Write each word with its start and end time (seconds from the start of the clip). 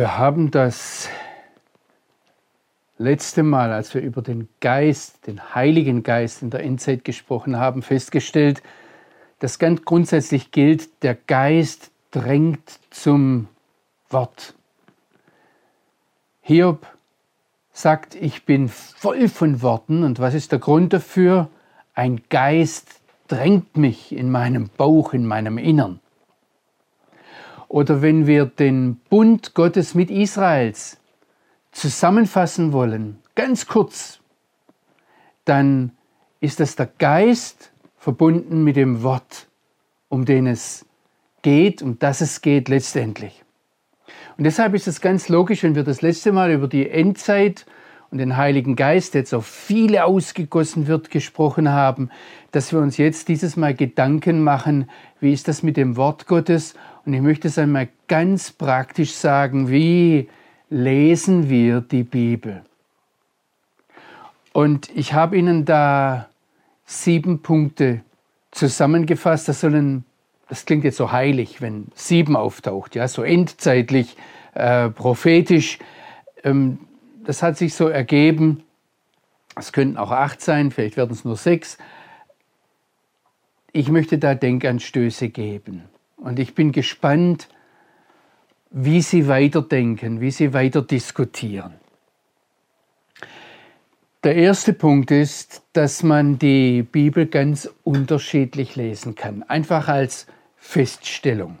Wir 0.00 0.16
haben 0.16 0.50
das 0.50 1.10
letzte 2.96 3.42
Mal, 3.42 3.70
als 3.70 3.92
wir 3.92 4.00
über 4.00 4.22
den 4.22 4.48
Geist, 4.60 5.26
den 5.26 5.54
Heiligen 5.54 6.02
Geist 6.02 6.40
in 6.40 6.48
der 6.48 6.62
Endzeit 6.62 7.04
gesprochen 7.04 7.58
haben, 7.58 7.82
festgestellt, 7.82 8.62
dass 9.40 9.58
ganz 9.58 9.84
grundsätzlich 9.84 10.52
gilt, 10.52 11.02
der 11.02 11.14
Geist 11.14 11.90
drängt 12.12 12.80
zum 12.88 13.48
Wort. 14.08 14.54
Hiob 16.40 16.86
sagt, 17.70 18.14
ich 18.14 18.46
bin 18.46 18.70
voll 18.70 19.28
von 19.28 19.60
Worten 19.60 20.02
und 20.02 20.18
was 20.18 20.32
ist 20.32 20.50
der 20.50 20.60
Grund 20.60 20.94
dafür? 20.94 21.50
Ein 21.92 22.22
Geist 22.30 23.02
drängt 23.28 23.76
mich 23.76 24.12
in 24.12 24.30
meinem 24.30 24.70
Bauch, 24.78 25.12
in 25.12 25.26
meinem 25.26 25.58
Innern. 25.58 26.00
Oder 27.70 28.02
wenn 28.02 28.26
wir 28.26 28.46
den 28.46 28.96
Bund 29.10 29.54
Gottes 29.54 29.94
mit 29.94 30.10
Israels 30.10 30.98
zusammenfassen 31.70 32.72
wollen, 32.72 33.18
ganz 33.36 33.68
kurz, 33.68 34.18
dann 35.44 35.92
ist 36.40 36.58
es 36.58 36.74
der 36.74 36.90
Geist 36.98 37.70
verbunden 37.96 38.64
mit 38.64 38.74
dem 38.74 39.04
Wort, 39.04 39.46
um 40.08 40.24
den 40.24 40.48
es 40.48 40.84
geht, 41.42 41.80
um 41.80 41.96
das 42.00 42.20
es 42.20 42.40
geht 42.40 42.68
letztendlich. 42.68 43.44
Und 44.36 44.42
deshalb 44.42 44.74
ist 44.74 44.88
es 44.88 45.00
ganz 45.00 45.28
logisch, 45.28 45.62
wenn 45.62 45.76
wir 45.76 45.84
das 45.84 46.02
letzte 46.02 46.32
Mal 46.32 46.50
über 46.50 46.66
die 46.66 46.90
Endzeit 46.90 47.66
und 48.10 48.18
den 48.18 48.36
Heiligen 48.36 48.74
Geist, 48.74 49.14
der 49.14 49.20
jetzt 49.20 49.32
auf 49.32 49.46
viele 49.46 50.06
ausgegossen 50.06 50.88
wird, 50.88 51.12
gesprochen 51.12 51.68
haben, 51.68 52.10
dass 52.50 52.72
wir 52.72 52.80
uns 52.80 52.96
jetzt 52.96 53.28
dieses 53.28 53.56
Mal 53.56 53.74
Gedanken 53.74 54.42
machen, 54.42 54.90
wie 55.20 55.32
ist 55.32 55.46
das 55.46 55.62
mit 55.62 55.76
dem 55.76 55.96
Wort 55.96 56.26
Gottes? 56.26 56.74
Und 57.04 57.14
ich 57.14 57.20
möchte 57.20 57.48
es 57.48 57.58
einmal 57.58 57.88
ganz 58.08 58.50
praktisch 58.50 59.12
sagen, 59.12 59.70
wie 59.70 60.28
lesen 60.68 61.48
wir 61.48 61.80
die 61.80 62.04
Bibel? 62.04 62.62
Und 64.52 64.90
ich 64.94 65.14
habe 65.14 65.38
Ihnen 65.38 65.64
da 65.64 66.28
sieben 66.84 67.40
Punkte 67.40 68.02
zusammengefasst. 68.50 69.48
Das 69.48 69.60
sollen, 69.60 70.04
das 70.48 70.66
klingt 70.66 70.84
jetzt 70.84 70.96
so 70.96 71.12
heilig, 71.12 71.60
wenn 71.60 71.86
sieben 71.94 72.36
auftaucht, 72.36 72.96
ja, 72.96 73.06
so 73.08 73.22
endzeitlich, 73.22 74.16
äh, 74.54 74.90
prophetisch. 74.90 75.78
Ähm, 76.42 76.80
das 77.24 77.42
hat 77.42 77.56
sich 77.56 77.74
so 77.74 77.88
ergeben. 77.88 78.64
Es 79.56 79.72
könnten 79.72 79.96
auch 79.96 80.10
acht 80.10 80.40
sein, 80.40 80.70
vielleicht 80.70 80.96
werden 80.96 81.12
es 81.12 81.24
nur 81.24 81.36
sechs. 81.36 81.78
Ich 83.72 83.88
möchte 83.88 84.18
da 84.18 84.34
Denkanstöße 84.34 85.28
geben. 85.28 85.84
Und 86.20 86.38
ich 86.38 86.54
bin 86.54 86.70
gespannt, 86.72 87.48
wie 88.70 89.02
Sie 89.02 89.26
weiterdenken, 89.26 90.20
wie 90.20 90.30
Sie 90.30 90.52
weiter 90.52 90.82
diskutieren. 90.82 91.74
Der 94.22 94.36
erste 94.36 94.74
Punkt 94.74 95.10
ist, 95.10 95.62
dass 95.72 96.02
man 96.02 96.38
die 96.38 96.82
Bibel 96.82 97.26
ganz 97.26 97.70
unterschiedlich 97.84 98.76
lesen 98.76 99.14
kann, 99.14 99.42
einfach 99.44 99.88
als 99.88 100.26
Feststellung. 100.58 101.58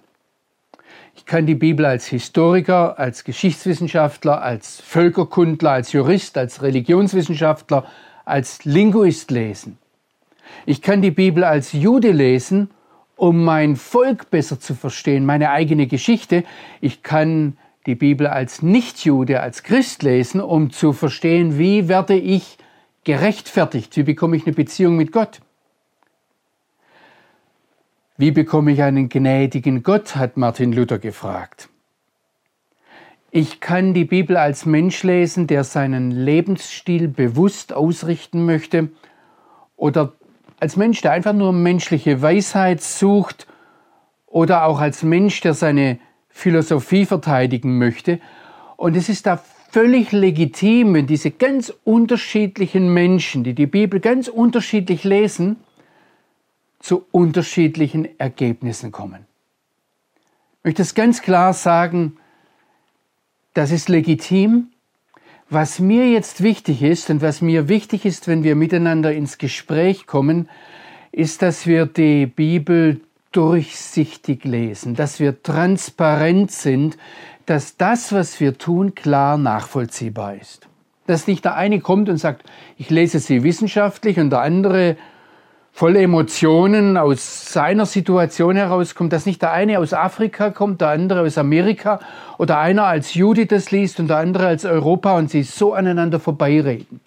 Ich 1.16 1.24
kann 1.24 1.46
die 1.46 1.54
Bibel 1.54 1.86
als 1.86 2.06
Historiker, 2.06 2.98
als 2.98 3.24
Geschichtswissenschaftler, 3.24 4.42
als 4.42 4.80
Völkerkundler, 4.80 5.70
als 5.70 5.92
Jurist, 5.92 6.36
als 6.36 6.60
Religionswissenschaftler, 6.60 7.86
als 8.26 8.64
Linguist 8.66 9.30
lesen. 9.30 9.78
Ich 10.66 10.82
kann 10.82 11.00
die 11.00 11.10
Bibel 11.10 11.44
als 11.44 11.72
Jude 11.72 12.12
lesen 12.12 12.70
um 13.20 13.44
mein 13.44 13.76
Volk 13.76 14.30
besser 14.30 14.58
zu 14.60 14.74
verstehen, 14.74 15.26
meine 15.26 15.50
eigene 15.50 15.86
Geschichte. 15.86 16.42
Ich 16.80 17.02
kann 17.02 17.58
die 17.84 17.94
Bibel 17.94 18.26
als 18.26 18.62
Nichtjude, 18.62 19.40
als 19.40 19.62
Christ 19.62 20.02
lesen, 20.02 20.40
um 20.40 20.70
zu 20.70 20.94
verstehen, 20.94 21.58
wie 21.58 21.86
werde 21.86 22.14
ich 22.14 22.56
gerechtfertigt, 23.04 23.94
wie 23.98 24.04
bekomme 24.04 24.38
ich 24.38 24.46
eine 24.46 24.54
Beziehung 24.54 24.96
mit 24.96 25.12
Gott. 25.12 25.42
Wie 28.16 28.30
bekomme 28.30 28.72
ich 28.72 28.82
einen 28.82 29.10
gnädigen 29.10 29.82
Gott, 29.82 30.16
hat 30.16 30.38
Martin 30.38 30.72
Luther 30.72 30.98
gefragt. 30.98 31.68
Ich 33.30 33.60
kann 33.60 33.92
die 33.92 34.06
Bibel 34.06 34.38
als 34.38 34.64
Mensch 34.64 35.02
lesen, 35.02 35.46
der 35.46 35.64
seinen 35.64 36.10
Lebensstil 36.10 37.06
bewusst 37.06 37.74
ausrichten 37.74 38.46
möchte 38.46 38.88
oder 39.76 40.14
als 40.60 40.76
Mensch, 40.76 41.00
der 41.00 41.12
einfach 41.12 41.32
nur 41.32 41.52
menschliche 41.52 42.22
Weisheit 42.22 42.82
sucht 42.82 43.46
oder 44.26 44.64
auch 44.64 44.80
als 44.80 45.02
Mensch, 45.02 45.40
der 45.40 45.54
seine 45.54 45.98
Philosophie 46.28 47.06
verteidigen 47.06 47.78
möchte. 47.78 48.20
Und 48.76 48.96
es 48.96 49.08
ist 49.08 49.26
da 49.26 49.42
völlig 49.70 50.12
legitim, 50.12 50.94
wenn 50.94 51.06
diese 51.06 51.30
ganz 51.30 51.72
unterschiedlichen 51.84 52.92
Menschen, 52.92 53.44
die 53.44 53.54
die 53.54 53.66
Bibel 53.66 54.00
ganz 54.00 54.28
unterschiedlich 54.28 55.04
lesen, 55.04 55.56
zu 56.78 57.04
unterschiedlichen 57.10 58.18
Ergebnissen 58.18 58.90
kommen. 58.90 59.26
Ich 60.58 60.64
möchte 60.64 60.82
es 60.82 60.94
ganz 60.94 61.22
klar 61.22 61.52
sagen, 61.52 62.16
das 63.54 63.70
ist 63.70 63.88
legitim 63.88 64.68
was 65.50 65.80
mir 65.80 66.08
jetzt 66.08 66.42
wichtig 66.42 66.82
ist 66.82 67.10
und 67.10 67.22
was 67.22 67.42
mir 67.42 67.68
wichtig 67.68 68.06
ist, 68.06 68.28
wenn 68.28 68.44
wir 68.44 68.54
miteinander 68.54 69.12
ins 69.12 69.36
Gespräch 69.36 70.06
kommen, 70.06 70.48
ist, 71.12 71.42
dass 71.42 71.66
wir 71.66 71.86
die 71.86 72.26
Bibel 72.26 73.00
durchsichtig 73.32 74.44
lesen, 74.44 74.94
dass 74.94 75.18
wir 75.18 75.42
transparent 75.42 76.52
sind, 76.52 76.96
dass 77.46 77.76
das, 77.76 78.12
was 78.12 78.38
wir 78.40 78.58
tun, 78.58 78.94
klar 78.94 79.36
nachvollziehbar 79.36 80.36
ist. 80.36 80.68
Dass 81.06 81.26
nicht 81.26 81.44
der 81.44 81.56
eine 81.56 81.80
kommt 81.80 82.08
und 82.08 82.18
sagt, 82.18 82.44
ich 82.76 82.90
lese 82.90 83.18
sie 83.18 83.42
wissenschaftlich 83.42 84.20
und 84.20 84.30
der 84.30 84.42
andere 84.42 84.96
voll 85.72 85.96
Emotionen 85.96 86.96
aus 86.96 87.52
seiner 87.52 87.86
Situation 87.86 88.56
herauskommt, 88.56 89.12
dass 89.12 89.26
nicht 89.26 89.40
der 89.42 89.52
eine 89.52 89.78
aus 89.78 89.92
Afrika 89.92 90.50
kommt, 90.50 90.80
der 90.80 90.88
andere 90.88 91.22
aus 91.22 91.38
Amerika 91.38 92.00
oder 92.38 92.58
einer 92.58 92.84
als 92.84 93.14
Jude 93.14 93.46
das 93.46 93.70
liest 93.70 94.00
und 94.00 94.08
der 94.08 94.18
andere 94.18 94.46
als 94.46 94.64
Europa 94.64 95.16
und 95.16 95.30
sie 95.30 95.42
so 95.42 95.72
aneinander 95.72 96.20
vorbeireden. 96.20 97.00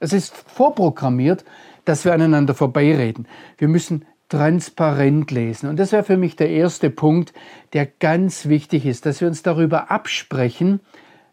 Es 0.00 0.12
ist 0.12 0.36
vorprogrammiert, 0.36 1.44
dass 1.84 2.04
wir 2.04 2.12
aneinander 2.12 2.54
vorbeireden. 2.54 3.26
Wir 3.58 3.68
müssen 3.68 4.04
transparent 4.28 5.30
lesen. 5.30 5.68
Und 5.68 5.78
das 5.78 5.92
wäre 5.92 6.04
für 6.04 6.16
mich 6.16 6.36
der 6.36 6.50
erste 6.50 6.90
Punkt, 6.90 7.32
der 7.72 7.86
ganz 7.86 8.46
wichtig 8.46 8.84
ist, 8.84 9.06
dass 9.06 9.20
wir 9.20 9.28
uns 9.28 9.42
darüber 9.42 9.90
absprechen, 9.90 10.80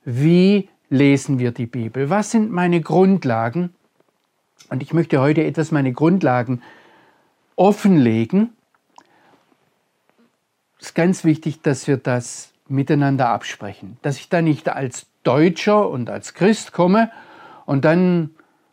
wie 0.06 0.70
lesen 0.90 1.40
wir 1.40 1.52
die 1.52 1.66
Bibel? 1.66 2.10
Was 2.10 2.32
sind 2.32 2.52
meine 2.52 2.82
Grundlagen? 2.82 3.74
Und 4.70 4.82
ich 4.84 4.94
möchte 4.94 5.20
heute 5.20 5.44
etwas 5.44 5.72
meine 5.72 5.94
Grundlagen 5.94 6.62
offenlegen. 7.56 8.56
Es 10.80 10.88
ist 10.88 10.96
ganz 10.96 11.24
wichtig, 11.24 11.62
dass 11.62 11.88
wir 11.88 11.98
das 11.98 12.54
miteinander 12.68 13.30
absprechen. 13.30 13.98
Dass 14.02 14.18
ich 14.18 14.30
da 14.30 14.42
nicht 14.42 14.70
als 14.70 15.08
Deutscher 15.24 15.90
und 15.90 16.10
als 16.10 16.34
Christ 16.34 16.74
komme 16.74 17.12
und 17.66 17.86
dann 17.86 18.32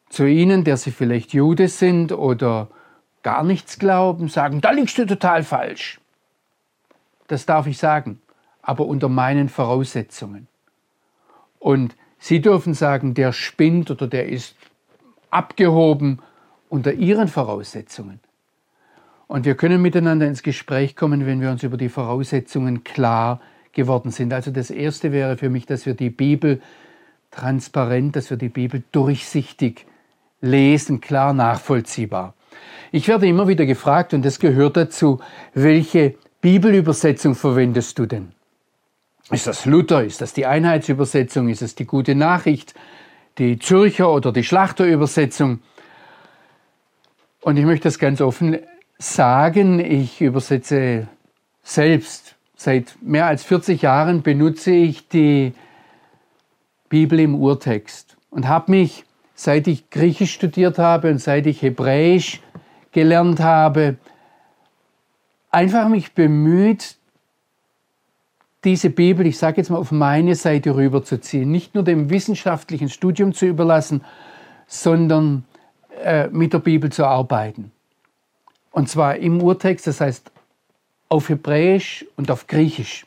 zu 0.09 0.27
Ihnen, 0.27 0.65
der 0.65 0.77
Sie 0.77 0.91
vielleicht 0.91 1.33
Jude 1.33 1.69
sind 1.69 2.13
oder 2.13 2.69
gar 3.23 3.45
nichts 3.45 3.79
glauben, 3.79 4.29
sagen, 4.29 4.61
da 4.61 4.71
liegst 4.71 4.99
du 4.99 5.07
total 5.07 5.45
falsch. 5.45 6.01
Das 7.29 7.47
darf 7.47 7.67
ich 7.67 7.79
sagen, 7.79 8.21
aber 8.63 8.87
unter 8.87 9.09
meinen 9.09 9.49
Voraussetzungen. 9.49 10.49
Und 11.59 11.95
Sie 12.19 12.41
dürfen 12.41 12.75
sagen, 12.75 13.15
der 13.15 13.33
spinnt 13.33 13.91
oder 13.91 14.07
der 14.07 14.29
ist 14.29 14.57
abgehoben 15.31 16.21
unter 16.69 16.93
ihren 16.93 17.29
Voraussetzungen. 17.29 18.21
Und 19.27 19.45
wir 19.47 19.55
können 19.55 19.81
miteinander 19.81 20.27
ins 20.27 20.43
Gespräch 20.43 20.97
kommen, 20.97 21.27
wenn 21.27 21.41
wir 21.41 21.51
uns 21.51 21.63
über 21.63 21.77
die 21.77 21.89
Voraussetzungen 21.89 22.83
klar 22.83 23.41
geworden 23.73 24.11
sind. 24.11 24.33
Also 24.33 24.51
das 24.51 24.71
Erste 24.71 25.13
wäre 25.13 25.37
für 25.37 25.51
mich, 25.51 25.67
dass 25.67 25.87
wir 25.87 25.95
die 25.95 26.11
Bibel 26.11 26.61
transparent, 27.31 28.17
dass 28.17 28.31
wir 28.31 28.37
die 28.37 28.49
Bibel 28.49 28.83
durchsichtig 28.91 29.87
lesen, 30.41 31.01
klar 31.01 31.33
nachvollziehbar. 31.33 32.35
Ich 32.93 33.07
werde 33.07 33.29
immer 33.29 33.47
wieder 33.47 33.67
gefragt, 33.67 34.15
und 34.15 34.25
das 34.25 34.41
gehört 34.41 34.77
dazu, 34.77 35.21
welche 35.55 36.17
Bibelübersetzung 36.41 37.35
verwendest 37.35 37.99
du 37.99 38.07
denn? 38.07 38.33
Ist 39.31 39.47
das 39.47 39.65
Luther? 39.65 40.03
Ist 40.03 40.21
das 40.21 40.33
die 40.33 40.47
Einheitsübersetzung? 40.47 41.49
Ist 41.49 41.63
es 41.63 41.77
die 41.77 41.87
gute 41.87 42.17
Nachricht? 42.17 42.75
Die 43.41 43.59
Zürcher 43.59 44.13
oder 44.13 44.33
die 44.33 44.45
Schlachterübersetzung. 44.45 45.61
Und 47.41 47.57
ich 47.57 47.65
möchte 47.65 47.85
das 47.85 47.99
ganz 47.99 48.21
offen 48.21 48.59
sagen, 48.99 49.81
ich 49.81 50.21
übersetze 50.21 51.09
selbst. 51.63 52.37
Seit 52.55 52.97
mehr 53.01 53.27
als 53.27 53.43
40 53.43 53.81
Jahren 53.81 54.21
benutze 54.21 54.73
ich 54.73 55.09
die 55.09 55.55
Bibel 56.91 57.19
im 57.19 57.35
Urtext 57.35 58.19
und 58.29 58.47
habe 58.47 58.71
mich, 58.73 59.07
seit 59.35 59.67
ich 59.69 59.89
Griechisch 59.89 60.35
studiert 60.35 60.79
habe 60.79 61.11
und 61.11 61.19
seit 61.19 61.47
ich 61.47 61.63
Hebräisch 61.63 62.43
gelernt 62.93 63.41
habe, 63.41 63.97
einfach 65.51 65.89
mich 65.89 66.13
bemüht, 66.13 66.97
diese 68.65 68.91
Bibel, 68.91 69.27
ich 69.27 69.39
sage 69.39 69.59
jetzt 69.59 69.71
mal, 69.71 69.79
auf 69.79 69.91
meine 69.91 70.35
Seite 70.35 70.75
rüberzuziehen, 70.75 71.51
nicht 71.51 71.75
nur 71.75 71.85
dem 71.85 72.11
wissenschaftlichen 72.11 72.89
Studium 72.89 73.33
zu 73.33 73.47
überlassen, 73.47 74.05
sondern 74.67 75.45
äh, 76.03 76.29
mit 76.29 76.53
der 76.53 76.59
Bibel 76.59 76.93
zu 76.93 77.07
arbeiten. 77.07 77.73
Und 78.71 78.89
zwar 78.89 79.17
im 79.17 79.43
Urtext, 79.43 79.87
das 79.87 80.01
heißt 80.01 80.31
auf 81.09 81.29
Hebräisch 81.29 82.07
und 82.17 82.31
auf 82.31 82.47
Griechisch. 82.47 83.07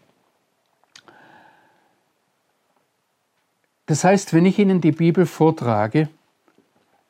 Das 3.85 4.03
heißt, 4.03 4.33
wenn 4.33 4.45
ich 4.45 4.59
Ihnen 4.59 4.81
die 4.81 4.91
Bibel 4.91 5.25
vortrage, 5.25 6.09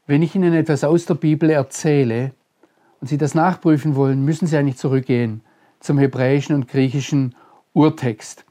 wenn 0.06 0.22
ich 0.22 0.36
Ihnen 0.36 0.54
etwas 0.54 0.84
aus 0.84 1.06
der 1.06 1.16
Bibel 1.16 1.50
erzähle 1.50 2.31
und 3.00 3.07
Sie 3.07 3.18
das 3.18 3.36
nachprüfen 3.36 3.96
wollen, 3.96 4.25
müssen 4.25 4.48
Sie 4.48 4.57
eigentlich 4.57 4.78
zurückgehen 4.78 5.42
zum 5.80 5.98
hebräischen 5.98 6.56
und 6.56 6.68
griechischen 6.68 7.36
Urtext. 7.74 8.46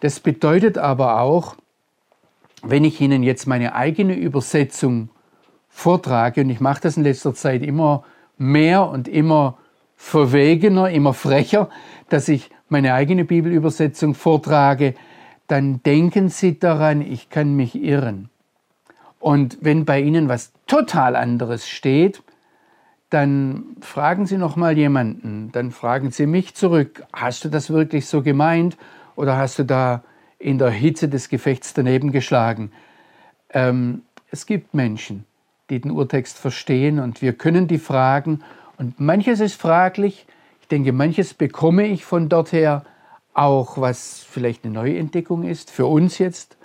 Das 0.00 0.20
bedeutet 0.20 0.78
aber 0.78 1.20
auch, 1.20 1.56
wenn 2.62 2.84
ich 2.84 3.00
Ihnen 3.00 3.22
jetzt 3.22 3.46
meine 3.46 3.74
eigene 3.74 4.14
Übersetzung 4.14 5.10
vortrage, 5.68 6.42
und 6.42 6.50
ich 6.50 6.60
mache 6.60 6.82
das 6.82 6.96
in 6.96 7.04
letzter 7.04 7.34
Zeit 7.34 7.62
immer 7.62 8.04
mehr 8.36 8.88
und 8.88 9.08
immer 9.08 9.58
verwegener, 9.96 10.90
immer 10.90 11.14
frecher, 11.14 11.68
dass 12.08 12.28
ich 12.28 12.50
meine 12.68 12.94
eigene 12.94 13.24
Bibelübersetzung 13.24 14.14
vortrage, 14.14 14.94
dann 15.46 15.82
denken 15.82 16.28
Sie 16.28 16.58
daran, 16.58 17.02
ich 17.02 17.28
kann 17.28 17.54
mich 17.54 17.74
irren. 17.74 18.30
Und 19.18 19.58
wenn 19.60 19.84
bei 19.84 20.00
Ihnen 20.00 20.28
was 20.28 20.52
total 20.66 21.16
anderes 21.16 21.68
steht, 21.68 22.22
dann 23.10 23.76
fragen 23.80 24.26
Sie 24.26 24.38
noch 24.38 24.56
mal 24.56 24.78
jemanden, 24.78 25.50
dann 25.52 25.72
fragen 25.72 26.10
Sie 26.10 26.26
mich 26.26 26.54
zurück, 26.54 27.04
hast 27.12 27.44
du 27.44 27.48
das 27.48 27.70
wirklich 27.70 28.06
so 28.06 28.22
gemeint 28.22 28.76
oder 29.16 29.36
hast 29.36 29.58
du 29.58 29.64
da 29.64 30.02
in 30.38 30.58
der 30.58 30.70
Hitze 30.70 31.08
des 31.08 31.28
Gefechts 31.28 31.74
daneben 31.74 32.12
geschlagen? 32.12 32.72
Ähm, 33.50 34.02
es 34.30 34.46
gibt 34.46 34.74
Menschen, 34.74 35.24
die 35.68 35.80
den 35.80 35.90
Urtext 35.90 36.38
verstehen 36.38 37.00
und 37.00 37.20
wir 37.20 37.32
können 37.32 37.66
die 37.66 37.78
fragen 37.78 38.42
und 38.78 39.00
manches 39.00 39.40
ist 39.40 39.60
fraglich. 39.60 40.26
Ich 40.62 40.68
denke, 40.68 40.92
manches 40.92 41.34
bekomme 41.34 41.86
ich 41.86 42.04
von 42.04 42.28
dort 42.28 42.52
her 42.52 42.84
auch, 43.34 43.76
was 43.78 44.20
vielleicht 44.20 44.64
eine 44.64 44.74
Neuentdeckung 44.74 45.42
ist 45.42 45.70
für 45.70 45.86
uns 45.86 46.18
jetzt. 46.18 46.56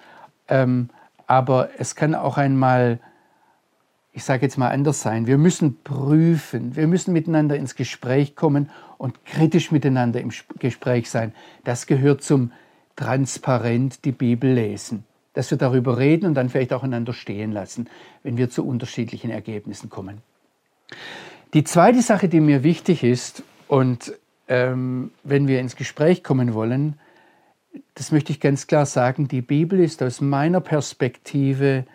Ähm, 0.47 0.89
aber 1.27 1.69
es 1.79 1.95
kann 1.95 2.13
auch 2.13 2.37
einmal 2.37 2.99
ich 4.15 4.23
sage 4.23 4.43
jetzt 4.43 4.57
mal 4.57 4.69
anders 4.69 5.01
sein. 5.01 5.27
Wir 5.27 5.37
müssen 5.37 5.77
prüfen, 5.83 6.77
wir 6.77 6.87
müssen 6.87 7.11
miteinander 7.11 7.57
ins 7.57 7.75
Gespräch 7.75 8.37
kommen 8.37 8.69
und 8.97 9.25
kritisch 9.25 9.71
miteinander 9.71 10.21
im 10.21 10.31
Gespräch 10.57 11.09
sein. 11.09 11.33
Das 11.65 11.85
gehört 11.85 12.23
zum 12.23 12.53
transparent 12.95 14.05
die 14.05 14.13
Bibel 14.13 14.53
lesen. 14.53 15.03
Dass 15.33 15.51
wir 15.51 15.57
darüber 15.57 15.97
reden 15.97 16.27
und 16.27 16.35
dann 16.35 16.47
vielleicht 16.47 16.71
auch 16.71 16.83
einander 16.83 17.11
stehen 17.11 17.51
lassen, 17.51 17.89
wenn 18.23 18.37
wir 18.37 18.49
zu 18.49 18.65
unterschiedlichen 18.65 19.31
Ergebnissen 19.31 19.89
kommen. 19.89 20.21
Die 21.53 21.65
zweite 21.65 22.01
Sache, 22.01 22.29
die 22.29 22.39
mir 22.39 22.63
wichtig 22.63 23.03
ist, 23.03 23.43
und 23.67 24.13
ähm, 24.47 25.11
wenn 25.25 25.49
wir 25.49 25.59
ins 25.59 25.75
Gespräch 25.75 26.23
kommen 26.23 26.53
wollen, 26.53 26.97
das 27.95 28.13
möchte 28.13 28.31
ich 28.31 28.39
ganz 28.39 28.67
klar 28.67 28.85
sagen, 28.85 29.27
die 29.27 29.41
Bibel 29.41 29.81
ist 29.81 30.01
aus 30.01 30.21
meiner 30.21 30.61
Perspektive 30.61 31.85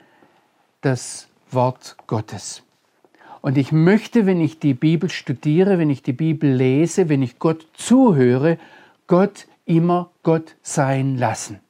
das 0.83 1.30
Wort 1.53 1.97
Gottes. 2.07 2.63
Und 3.43 3.57
ich 3.57 3.73
möchte, 3.73 4.27
wenn 4.27 4.41
ich 4.41 4.59
die 4.59 4.75
Bibel 4.75 5.09
studiere, 5.09 5.79
wenn 5.79 5.91
ich 5.91 6.03
die 6.03 6.13
Bibel 6.13 6.53
lese, 6.53 7.09
wenn 7.09 7.23
ich 7.23 7.39
Gott 7.39 7.67
zuhöre, 7.73 8.59
Gott 9.07 9.47
immer 9.65 10.11
Gott 10.23 10.57
sein 10.63 11.17
lassen. 11.17 11.61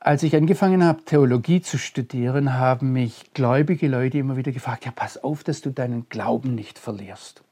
Als 0.00 0.22
ich 0.22 0.36
angefangen 0.36 0.84
habe, 0.84 1.02
Theologie 1.04 1.62
zu 1.62 1.78
studieren, 1.78 2.54
haben 2.54 2.92
mich 2.92 3.32
gläubige 3.32 3.88
Leute 3.88 4.18
immer 4.18 4.36
wieder 4.36 4.52
gefragt, 4.52 4.84
ja, 4.84 4.90
pass 4.90 5.22
auf, 5.22 5.44
dass 5.44 5.62
du 5.62 5.70
deinen 5.70 6.08
Glauben 6.10 6.54
nicht 6.54 6.78
verlierst. 6.78 7.42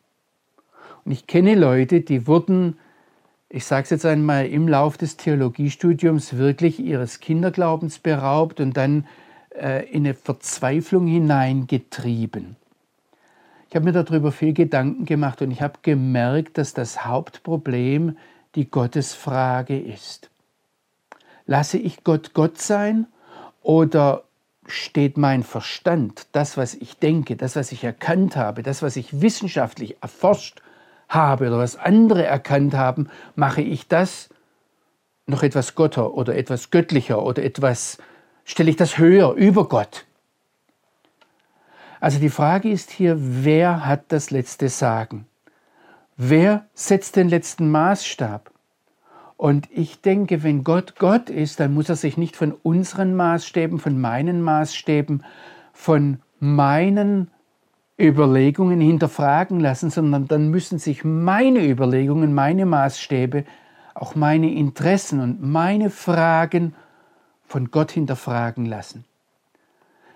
Und 1.05 1.13
ich 1.13 1.27
kenne 1.27 1.55
Leute, 1.55 2.03
die 2.03 2.27
wurden, 2.27 2.77
ich 3.49 3.65
sage 3.65 3.85
es 3.85 3.91
jetzt 3.91 4.05
einmal, 4.05 4.47
im 4.47 4.69
Lauf 4.69 4.99
des 4.99 5.17
Theologiestudiums 5.17 6.37
wirklich 6.37 6.79
ihres 6.79 7.21
Kinderglaubens 7.21 7.99
beraubt 7.99 8.61
und 8.61 8.77
dann 8.77 9.07
äh, 9.55 9.89
in 9.91 10.05
eine 10.05 10.15
Verzweiflung 10.15 11.07
hineingetrieben. 11.07 12.57
Ich 13.69 13.77
habe 13.77 13.87
mir 13.87 13.93
darüber 13.93 14.33
viel 14.33 14.53
Gedanken 14.53 15.07
gemacht 15.07 15.41
und 15.41 15.51
ich 15.51 15.63
habe 15.63 15.79
gemerkt, 15.83 16.59
dass 16.59 16.75
das 16.75 17.07
Hauptproblem 17.07 18.19
die 18.55 18.71
Gottesfrage 18.71 19.79
ist. 19.79 20.31
Lasse 21.47 21.79
ich 21.79 22.05
Gott 22.05 22.35
Gott 22.35 22.59
sein 22.59 23.07
oder 23.63 24.25
steht 24.67 25.17
mein 25.17 25.43
Verstand, 25.43 26.27
das, 26.33 26.57
was 26.57 26.75
ich 26.75 26.99
denke, 26.99 27.37
das, 27.37 27.57
was 27.57 27.73
ich 27.73 27.83
erkannt 27.83 28.37
habe, 28.37 28.63
das, 28.63 28.83
was 28.83 28.97
ich 28.97 29.21
wissenschaftlich 29.21 29.97
erforscht 30.01 30.63
habe 31.09 31.49
oder 31.49 31.59
was 31.59 31.77
andere 31.77 32.25
erkannt 32.25 32.75
haben, 32.75 33.09
mache 33.35 33.63
ich 33.63 33.89
das 33.89 34.29
noch 35.27 35.43
etwas 35.43 35.75
Gotter 35.75 36.15
oder 36.15 36.37
etwas 36.37 36.71
göttlicher 36.71 37.25
oder 37.25 37.43
etwas 37.43 37.99
Stelle 38.45 38.71
ich 38.71 38.77
das 38.77 38.99
höher 38.99 39.33
über 39.35 39.69
Gott? 39.69 40.05
Also 42.01 42.19
die 42.19 42.31
Frage 42.31 42.71
ist 42.71 42.91
hier, 42.91 43.17
wer 43.19 43.87
hat 43.87 44.05
das 44.09 44.31
letzte 44.31 44.69
Sagen? 44.69 45.27
Wer 46.17 46.67
setzt 46.75 47.17
den 47.17 47.29
letzten 47.29 47.71
Maßstab? 47.71 48.51
Und 49.37 49.69
ich 49.73 50.01
denke, 50.01 50.43
wenn 50.43 50.63
Gott 50.63 50.97
Gott 50.99 51.31
ist, 51.31 51.59
dann 51.61 51.75
muss 51.75 51.89
er 51.89 51.97
sich 51.97 52.17
nicht 52.17 52.37
von 52.37 52.53
unseren 52.53 53.15
Maßstäben, 53.15 53.79
von 53.79 54.01
meinen 54.01 54.43
Maßstäben, 54.43 55.25
von 55.73 56.21
meinen 56.39 57.31
Überlegungen 58.01 58.81
hinterfragen 58.81 59.61
lassen, 59.61 59.91
sondern 59.91 60.29
dann 60.29 60.49
müssen 60.49 60.79
sich 60.79 61.05
meine 61.05 61.67
Überlegungen, 61.67 62.35
meine 62.35 62.67
Maßstäbe, 62.67 63.45
auch 63.95 64.15
meine 64.15 64.53
Interessen 64.53 65.21
und 65.21 65.43
meine 65.43 65.91
Fragen 65.91 66.75
von 67.53 67.71
Gott 67.71 67.93
hinterfragen 67.93 68.65
lassen. 68.65 69.05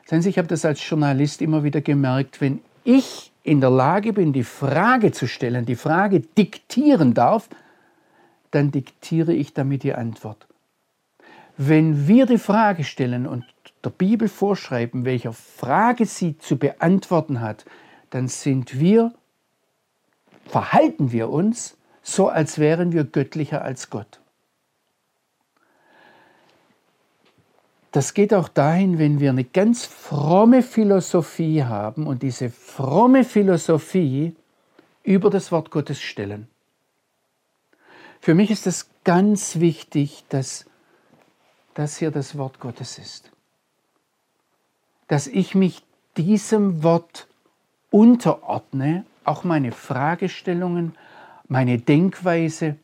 Sehen 0.06 0.22
Sie, 0.22 0.30
ich 0.30 0.38
habe 0.38 0.48
das 0.48 0.64
als 0.64 0.88
Journalist 0.88 1.42
immer 1.42 1.64
wieder 1.64 1.82
gemerkt, 1.82 2.40
wenn 2.40 2.60
ich 2.82 3.30
in 3.42 3.60
der 3.60 3.68
Lage 3.68 4.14
bin, 4.14 4.32
die 4.32 4.42
Frage 4.42 5.12
zu 5.12 5.28
stellen, 5.28 5.66
die 5.66 5.76
Frage 5.76 6.20
diktieren 6.20 7.12
darf, 7.12 7.50
dann 8.52 8.70
diktiere 8.70 9.34
ich 9.34 9.52
damit 9.52 9.82
die 9.82 9.92
Antwort. 9.92 10.46
Wenn 11.58 12.08
wir 12.08 12.24
die 12.24 12.38
Frage 12.38 12.84
stellen 12.84 13.26
und 13.26 13.44
der 13.84 13.90
Bibel 13.90 14.28
vorschreiben, 14.28 15.04
welcher 15.04 15.34
Frage 15.34 16.06
sie 16.06 16.38
zu 16.38 16.56
beantworten 16.56 17.42
hat, 17.42 17.66
dann 18.08 18.28
sind 18.28 18.80
wir, 18.80 19.12
verhalten 20.46 21.12
wir 21.12 21.28
uns 21.28 21.76
so, 22.02 22.28
als 22.28 22.58
wären 22.58 22.92
wir 22.92 23.04
göttlicher 23.04 23.60
als 23.60 23.90
Gott. 23.90 24.20
Das 27.96 28.12
geht 28.12 28.34
auch 28.34 28.50
dahin, 28.50 28.98
wenn 28.98 29.20
wir 29.20 29.30
eine 29.30 29.44
ganz 29.44 29.86
fromme 29.86 30.62
Philosophie 30.62 31.64
haben 31.64 32.06
und 32.06 32.22
diese 32.22 32.50
fromme 32.50 33.24
Philosophie 33.24 34.36
über 35.02 35.30
das 35.30 35.50
Wort 35.50 35.70
Gottes 35.70 36.02
stellen. 36.02 36.46
Für 38.20 38.34
mich 38.34 38.50
ist 38.50 38.66
es 38.66 38.90
ganz 39.02 39.60
wichtig, 39.60 40.24
dass 40.28 40.66
das 41.72 41.96
hier 41.96 42.10
das 42.10 42.36
Wort 42.36 42.60
Gottes 42.60 42.98
ist. 42.98 43.30
Dass 45.08 45.26
ich 45.26 45.54
mich 45.54 45.82
diesem 46.18 46.82
Wort 46.82 47.26
unterordne, 47.90 49.06
auch 49.24 49.42
meine 49.42 49.72
Fragestellungen, 49.72 50.94
meine 51.48 51.78
Denkweise. 51.78 52.76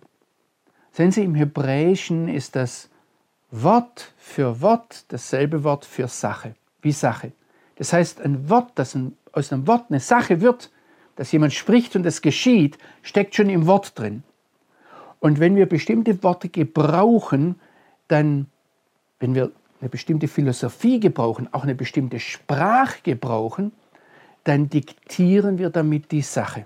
Sehen 0.90 1.12
Sie, 1.12 1.22
im 1.22 1.34
Hebräischen 1.34 2.28
ist 2.28 2.56
das 2.56 2.88
Wort 3.52 4.12
für 4.16 4.62
Wort 4.62 5.04
dasselbe 5.08 5.62
Wort 5.62 5.84
für 5.84 6.08
Sache, 6.08 6.54
wie 6.80 6.92
Sache. 6.92 7.32
Das 7.76 7.92
heißt, 7.92 8.20
ein 8.22 8.48
Wort, 8.48 8.72
das 8.76 8.94
ein, 8.94 9.16
aus 9.30 9.52
einem 9.52 9.66
Wort 9.66 9.86
eine 9.90 10.00
Sache 10.00 10.40
wird, 10.40 10.70
dass 11.16 11.30
jemand 11.32 11.52
spricht 11.52 11.94
und 11.94 12.06
es 12.06 12.22
geschieht, 12.22 12.78
steckt 13.02 13.34
schon 13.34 13.50
im 13.50 13.66
Wort 13.66 13.98
drin. 13.98 14.22
Und 15.20 15.38
wenn 15.38 15.54
wir 15.54 15.66
bestimmte 15.66 16.22
Worte 16.22 16.48
gebrauchen, 16.48 17.60
dann, 18.08 18.46
wenn 19.20 19.34
wir 19.34 19.52
eine 19.80 19.90
bestimmte 19.90 20.28
Philosophie 20.28 20.98
gebrauchen, 20.98 21.48
auch 21.52 21.62
eine 21.62 21.74
bestimmte 21.74 22.20
Sprache 22.20 23.02
gebrauchen, 23.02 23.72
dann 24.44 24.70
diktieren 24.70 25.58
wir 25.58 25.68
damit 25.68 26.10
die 26.10 26.22
Sache. 26.22 26.64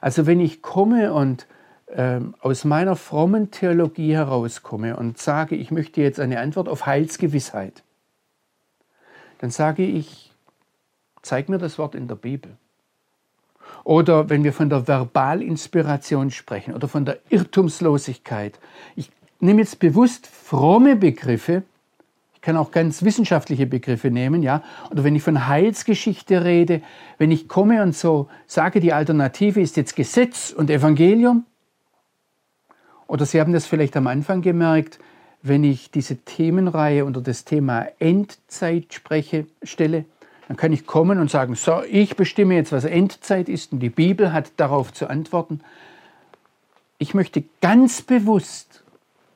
Also 0.00 0.26
wenn 0.26 0.40
ich 0.40 0.60
komme 0.60 1.12
und 1.12 1.46
ähm, 1.88 2.34
aus 2.40 2.64
meiner 2.64 2.96
frommen 2.96 3.50
Theologie 3.50 4.14
herauskomme 4.14 4.96
und 4.96 5.18
sage, 5.18 5.54
ich 5.54 5.70
möchte 5.70 6.00
jetzt 6.00 6.20
eine 6.20 6.40
Antwort 6.40 6.68
auf 6.68 6.86
Heilsgewissheit, 6.86 7.82
dann 9.38 9.50
sage 9.50 9.84
ich, 9.84 10.32
zeig 11.22 11.48
mir 11.48 11.58
das 11.58 11.78
Wort 11.78 11.94
in 11.94 12.08
der 12.08 12.14
Bibel. 12.16 12.56
Oder 13.84 14.30
wenn 14.30 14.44
wir 14.44 14.52
von 14.52 14.68
der 14.68 14.86
Verbalinspiration 14.86 16.30
sprechen 16.30 16.74
oder 16.74 16.88
von 16.88 17.04
der 17.04 17.18
Irrtumslosigkeit. 17.28 18.58
Ich 18.94 19.10
nehme 19.40 19.60
jetzt 19.60 19.78
bewusst 19.78 20.26
fromme 20.26 20.96
Begriffe, 20.96 21.62
ich 22.34 22.40
kann 22.40 22.56
auch 22.56 22.70
ganz 22.70 23.02
wissenschaftliche 23.02 23.66
Begriffe 23.66 24.10
nehmen, 24.10 24.42
ja. 24.42 24.62
Oder 24.90 25.02
wenn 25.02 25.16
ich 25.16 25.22
von 25.22 25.48
Heilsgeschichte 25.48 26.44
rede, 26.44 26.80
wenn 27.18 27.32
ich 27.32 27.48
komme 27.48 27.82
und 27.82 27.94
so 27.94 28.28
sage, 28.46 28.78
die 28.78 28.92
Alternative 28.92 29.60
ist 29.60 29.76
jetzt 29.76 29.96
Gesetz 29.96 30.52
und 30.52 30.70
Evangelium. 30.70 31.44
Oder 33.06 33.26
Sie 33.26 33.40
haben 33.40 33.52
das 33.52 33.66
vielleicht 33.66 33.96
am 33.96 34.06
Anfang 34.06 34.42
gemerkt, 34.42 34.98
wenn 35.42 35.64
ich 35.64 35.90
diese 35.90 36.16
Themenreihe 36.16 37.04
unter 37.04 37.20
das 37.20 37.44
Thema 37.44 37.86
Endzeit 37.98 38.92
spreche, 38.92 39.46
stelle, 39.62 40.04
dann 40.48 40.56
kann 40.56 40.72
ich 40.72 40.86
kommen 40.86 41.18
und 41.18 41.30
sagen, 41.30 41.54
so, 41.54 41.82
ich 41.88 42.16
bestimme 42.16 42.54
jetzt, 42.54 42.72
was 42.72 42.84
Endzeit 42.84 43.48
ist 43.48 43.72
und 43.72 43.80
die 43.80 43.90
Bibel 43.90 44.32
hat 44.32 44.52
darauf 44.56 44.92
zu 44.92 45.08
antworten. 45.08 45.60
Ich 46.98 47.14
möchte 47.14 47.44
ganz 47.60 48.02
bewusst, 48.02 48.82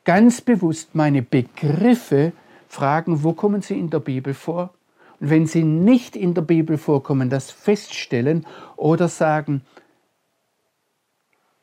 ganz 0.05 0.41
bewusst 0.41 0.95
meine 0.95 1.21
Begriffe 1.21 2.31
fragen, 2.67 3.23
wo 3.23 3.33
kommen 3.33 3.61
sie 3.61 3.77
in 3.77 3.89
der 3.89 3.99
Bibel 3.99 4.33
vor? 4.33 4.73
Und 5.19 5.29
wenn 5.29 5.45
sie 5.45 5.63
nicht 5.63 6.15
in 6.15 6.33
der 6.33 6.41
Bibel 6.41 6.77
vorkommen, 6.77 7.29
das 7.29 7.51
feststellen 7.51 8.45
oder 8.75 9.07
sagen, 9.07 9.61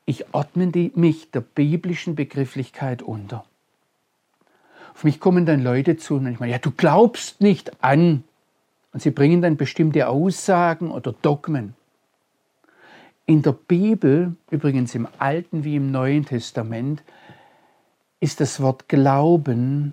ich 0.08 0.32
ordne 0.32 0.72
mich 0.94 1.30
der 1.32 1.42
biblischen 1.42 2.14
Begrifflichkeit 2.14 3.02
unter. 3.02 3.44
Auf 4.94 5.04
mich 5.04 5.20
kommen 5.20 5.44
dann 5.44 5.62
Leute 5.62 5.98
zu 5.98 6.14
und 6.14 6.26
ich 6.28 6.40
meine, 6.40 6.52
ja, 6.52 6.58
du 6.58 6.70
glaubst 6.70 7.42
nicht 7.42 7.84
an. 7.84 8.24
Und 8.94 9.02
sie 9.02 9.10
bringen 9.10 9.42
dann 9.42 9.58
bestimmte 9.58 10.08
Aussagen 10.08 10.90
oder 10.90 11.12
Dogmen. 11.12 11.74
In 13.26 13.42
der 13.42 13.52
Bibel, 13.52 14.34
übrigens 14.50 14.94
im 14.94 15.06
Alten 15.18 15.62
wie 15.64 15.76
im 15.76 15.90
Neuen 15.90 16.24
Testament, 16.24 17.02
ist 18.18 18.40
das 18.40 18.62
Wort 18.62 18.88
Glauben 18.88 19.92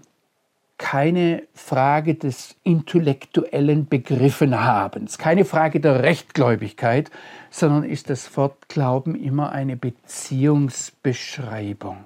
keine 0.77 1.43
Frage 1.53 2.15
des 2.15 2.57
intellektuellen 2.63 3.87
Begriffenhabens, 3.87 5.17
keine 5.17 5.45
Frage 5.45 5.79
der 5.79 6.03
Rechtgläubigkeit, 6.03 7.09
sondern 7.49 7.83
ist 7.83 8.09
das 8.09 8.35
Wort 8.35 8.67
Glauben 8.67 9.15
immer 9.15 9.53
eine 9.53 9.77
Beziehungsbeschreibung. 9.77 12.03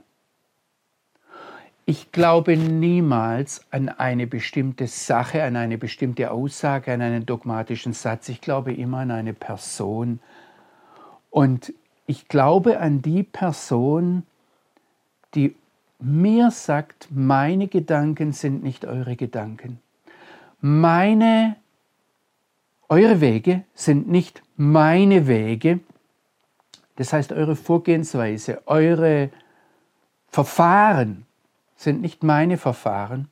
Ich 1.86 2.12
glaube 2.12 2.56
niemals 2.56 3.66
an 3.72 3.90
eine 3.90 4.28
bestimmte 4.28 4.86
Sache, 4.86 5.42
an 5.42 5.56
eine 5.56 5.80
bestimmte 5.80 6.30
Aussage, 6.30 6.94
an 6.94 7.02
einen 7.02 7.26
dogmatischen 7.26 7.94
Satz. 7.94 8.30
Ich 8.30 8.42
glaube 8.42 8.72
immer 8.72 9.00
an 9.00 9.10
eine 9.10 9.34
Person. 9.34 10.20
Und 11.32 11.74
ich 12.06 12.28
glaube 12.28 12.80
an 12.80 13.02
die 13.02 13.24
Person, 13.24 14.22
die 15.34 15.56
mir 16.00 16.50
sagt, 16.52 17.10
meine 17.12 17.68
Gedanken 17.68 18.32
sind 18.32 18.64
nicht 18.64 18.86
eure 18.86 19.16
Gedanken. 19.16 19.80
Meine, 20.62 21.58
eure 22.88 23.22
Wege 23.22 23.64
sind 23.74 24.10
nicht 24.10 24.42
meine 24.56 25.28
Wege. 25.28 25.82
Das 26.96 27.14
heißt, 27.14 27.32
eure 27.32 27.56
Vorgehensweise, 27.56 28.62
eure 28.66 29.30
Verfahren 30.28 31.26
sind 31.76 32.02
nicht 32.02 32.24
meine 32.24 32.58
Verfahren. 32.58 33.30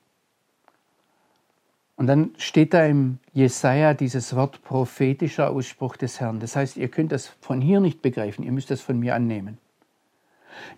Und 1.98 2.08
dann 2.08 2.32
steht 2.38 2.74
da 2.74 2.86
im 2.86 3.18
Jesaja 3.34 3.94
dieses 3.94 4.36
Wort 4.36 4.62
prophetischer 4.62 5.50
Ausspruch 5.50 5.98
des 5.98 6.20
Herrn. 6.20 6.40
Das 6.40 6.56
heißt, 6.56 6.78
ihr 6.78 6.90
könnt 6.90 7.12
das 7.12 7.28
von 7.42 7.60
hier 7.60 7.80
nicht 7.80 8.02
begreifen, 8.02 8.44
ihr 8.44 8.52
müsst 8.52 8.70
das 8.70 8.82
von 8.82 9.00
mir 9.00 9.16
annehmen. 9.16 9.58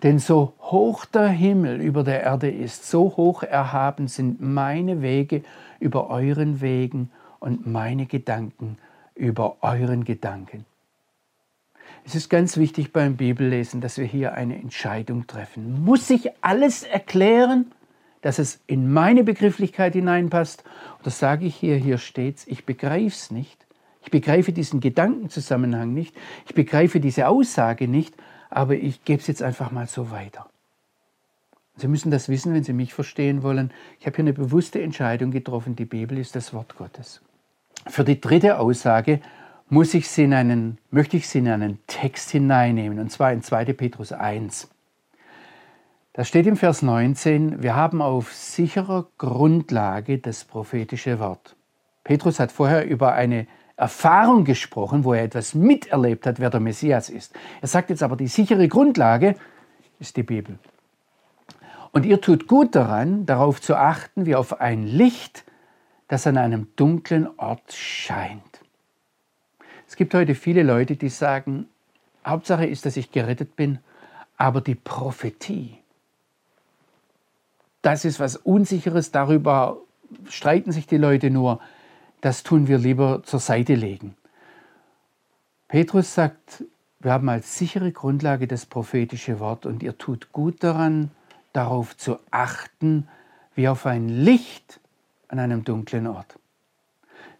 Denn 0.03 0.19
so 0.19 0.53
hoch 0.59 1.05
der 1.05 1.27
Himmel 1.27 1.81
über 1.81 2.03
der 2.03 2.23
Erde 2.23 2.49
ist, 2.49 2.89
so 2.89 3.15
hoch 3.17 3.43
erhaben 3.43 4.07
sind 4.07 4.41
meine 4.41 5.01
Wege 5.01 5.43
über 5.79 6.09
euren 6.09 6.61
Wegen 6.61 7.11
und 7.39 7.67
meine 7.67 8.05
Gedanken 8.05 8.77
über 9.15 9.57
euren 9.61 10.03
Gedanken. 10.03 10.65
Es 12.05 12.15
ist 12.15 12.29
ganz 12.29 12.57
wichtig 12.57 12.93
beim 12.93 13.17
Bibellesen, 13.17 13.81
dass 13.81 13.97
wir 13.97 14.05
hier 14.05 14.33
eine 14.33 14.55
Entscheidung 14.55 15.27
treffen. 15.27 15.83
Muss 15.83 16.09
ich 16.09 16.31
alles 16.41 16.83
erklären, 16.83 17.71
dass 18.21 18.39
es 18.39 18.59
in 18.67 18.91
meine 18.91 19.23
Begrifflichkeit 19.23 19.93
hineinpasst? 19.93 20.63
Oder 21.01 21.11
sage 21.11 21.45
ich 21.45 21.55
hier, 21.55 21.75
hier 21.75 21.97
steht's, 21.97 22.47
ich 22.47 22.65
begreife 22.65 23.07
es 23.07 23.31
nicht. 23.31 23.65
Ich 24.01 24.11
begreife 24.11 24.53
diesen 24.53 24.79
Gedankenzusammenhang 24.79 25.93
nicht. 25.93 26.15
Ich 26.47 26.55
begreife 26.55 26.99
diese 26.99 27.27
Aussage 27.27 27.87
nicht, 27.87 28.15
aber 28.49 28.75
ich 28.75 29.03
gebe 29.05 29.21
es 29.21 29.27
jetzt 29.27 29.43
einfach 29.43 29.71
mal 29.71 29.87
so 29.87 30.11
weiter. 30.11 30.49
Sie 31.75 31.87
müssen 31.87 32.11
das 32.11 32.27
wissen, 32.27 32.53
wenn 32.53 32.63
Sie 32.63 32.73
mich 32.73 32.93
verstehen 32.93 33.41
wollen. 33.41 33.71
Ich 33.99 34.05
habe 34.05 34.15
hier 34.17 34.23
eine 34.23 34.33
bewusste 34.33 34.81
Entscheidung 34.81 35.31
getroffen. 35.31 35.75
Die 35.75 35.85
Bibel 35.85 36.17
ist 36.17 36.35
das 36.35 36.53
Wort 36.53 36.75
Gottes. 36.77 37.21
Für 37.87 38.03
die 38.03 38.19
dritte 38.19 38.59
Aussage 38.59 39.21
muss 39.69 39.93
ich 39.93 40.09
sie 40.09 40.23
in 40.23 40.33
einen, 40.33 40.77
möchte 40.91 41.15
ich 41.15 41.29
sie 41.29 41.39
in 41.39 41.47
einen 41.47 41.79
Text 41.87 42.31
hineinnehmen, 42.31 42.99
und 42.99 43.11
zwar 43.11 43.31
in 43.31 43.43
2. 43.43 43.65
Petrus 43.73 44.11
1. 44.11 44.69
Da 46.13 46.23
steht 46.25 46.47
im 46.47 46.57
Vers 46.57 46.81
19, 46.81 47.61
wir 47.61 47.75
haben 47.75 48.01
auf 48.01 48.33
sicherer 48.33 49.07
Grundlage 49.17 50.17
das 50.17 50.43
prophetische 50.43 51.19
Wort. 51.19 51.55
Petrus 52.03 52.39
hat 52.39 52.51
vorher 52.51 52.85
über 52.87 53.13
eine 53.13 53.47
Erfahrung 53.79 54.43
gesprochen, 54.43 55.05
wo 55.05 55.13
er 55.13 55.23
etwas 55.23 55.55
miterlebt 55.55 56.25
hat, 56.25 56.39
wer 56.39 56.49
der 56.49 56.59
Messias 56.59 57.09
ist. 57.09 57.33
Er 57.61 57.67
sagt 57.69 57.89
jetzt 57.89 58.03
aber, 58.03 58.17
die 58.17 58.27
sichere 58.27 58.67
Grundlage 58.67 59.35
ist 59.99 60.17
die 60.17 60.23
Bibel. 60.23 60.59
Und 61.91 62.05
ihr 62.05 62.19
tut 62.19 62.47
gut 62.47 62.75
daran, 62.75 63.25
darauf 63.25 63.61
zu 63.61 63.75
achten, 63.75 64.25
wie 64.25 64.35
auf 64.35 64.59
ein 64.59 64.85
Licht, 64.85 65.45
das 66.09 66.27
an 66.27 66.37
einem 66.37 66.67
dunklen 66.75 67.29
Ort 67.37 67.71
scheint. 67.71 68.59
Es 69.87 69.95
gibt 69.95 70.13
heute 70.13 70.35
viele 70.35 70.63
Leute, 70.63 70.97
die 70.97 71.09
sagen, 71.09 71.67
Hauptsache 72.25 72.65
ist, 72.65 72.85
dass 72.85 72.97
ich 72.97 73.11
gerettet 73.11 73.55
bin, 73.55 73.79
aber 74.37 74.59
die 74.59 74.75
Prophetie, 74.75 75.77
das 77.81 78.03
ist 78.03 78.19
was 78.19 78.35
Unsicheres, 78.35 79.11
darüber 79.11 79.77
streiten 80.27 80.73
sich 80.73 80.85
die 80.85 80.97
Leute 80.97 81.29
nur, 81.29 81.61
das 82.21 82.43
tun 82.43 82.67
wir 82.67 82.77
lieber 82.77 83.23
zur 83.23 83.39
Seite 83.39 83.75
legen. 83.75 84.15
Petrus 85.67 86.13
sagt, 86.13 86.63
wir 86.99 87.13
haben 87.13 87.29
als 87.29 87.57
sichere 87.57 87.91
Grundlage 87.91 88.47
das 88.47 88.65
prophetische 88.65 89.39
Wort 89.39 89.65
und 89.65 89.83
ihr 89.83 89.97
tut 89.97 90.31
gut 90.31 90.63
daran, 90.63 91.11
darauf 91.53 91.95
zu 91.95 92.17
achten, 92.31 93.07
wie 93.55 93.67
auf 93.67 93.85
ein 93.85 94.09
Licht 94.09 94.79
an 95.27 95.39
einem 95.39 95.63
dunklen 95.63 96.07
Ort 96.07 96.39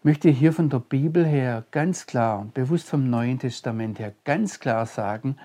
möchte 0.02 0.30
hier 0.30 0.52
von 0.52 0.70
der 0.70 0.78
Bibel 0.78 1.26
her 1.26 1.64
ganz 1.70 2.06
klar 2.06 2.40
und 2.40 2.54
bewusst 2.54 2.88
vom 2.88 3.10
Neuen 3.10 3.38
Testament 3.38 3.98
her 3.98 4.14
ganz 4.24 4.60
klar 4.60 4.86
sagen, 4.86 5.36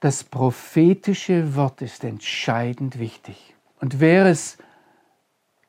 das 0.00 0.22
prophetische 0.22 1.56
Wort 1.56 1.82
ist 1.82 2.04
entscheidend 2.04 2.98
wichtig. 2.98 3.54
Und 3.80 4.00
wer 4.00 4.26
es 4.26 4.58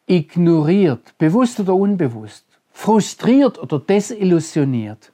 ignoriert, 0.10 1.18
bewusst 1.20 1.60
oder 1.60 1.76
unbewusst, 1.76 2.46
frustriert 2.72 3.60
oder 3.60 3.80
desillusioniert, 3.80 5.12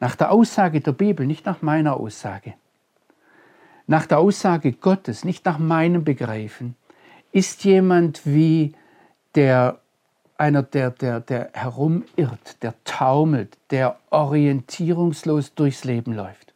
nach 0.00 0.16
der 0.16 0.30
Aussage 0.30 0.80
der 0.80 0.92
Bibel, 0.92 1.26
nicht 1.26 1.46
nach 1.46 1.62
meiner 1.62 1.98
Aussage, 1.98 2.54
nach 3.86 4.06
der 4.06 4.18
Aussage 4.18 4.72
Gottes, 4.72 5.24
nicht 5.24 5.44
nach 5.46 5.58
meinem 5.58 6.04
Begreifen, 6.04 6.76
ist 7.32 7.64
jemand 7.64 8.26
wie 8.26 8.74
der 9.34 9.80
einer, 10.36 10.62
der, 10.62 10.90
der, 10.90 11.20
der 11.20 11.50
herumirrt, 11.54 12.62
der 12.62 12.74
taumelt, 12.84 13.56
der 13.70 13.98
orientierungslos 14.10 15.54
durchs 15.54 15.84
Leben 15.84 16.12
läuft. 16.12 16.53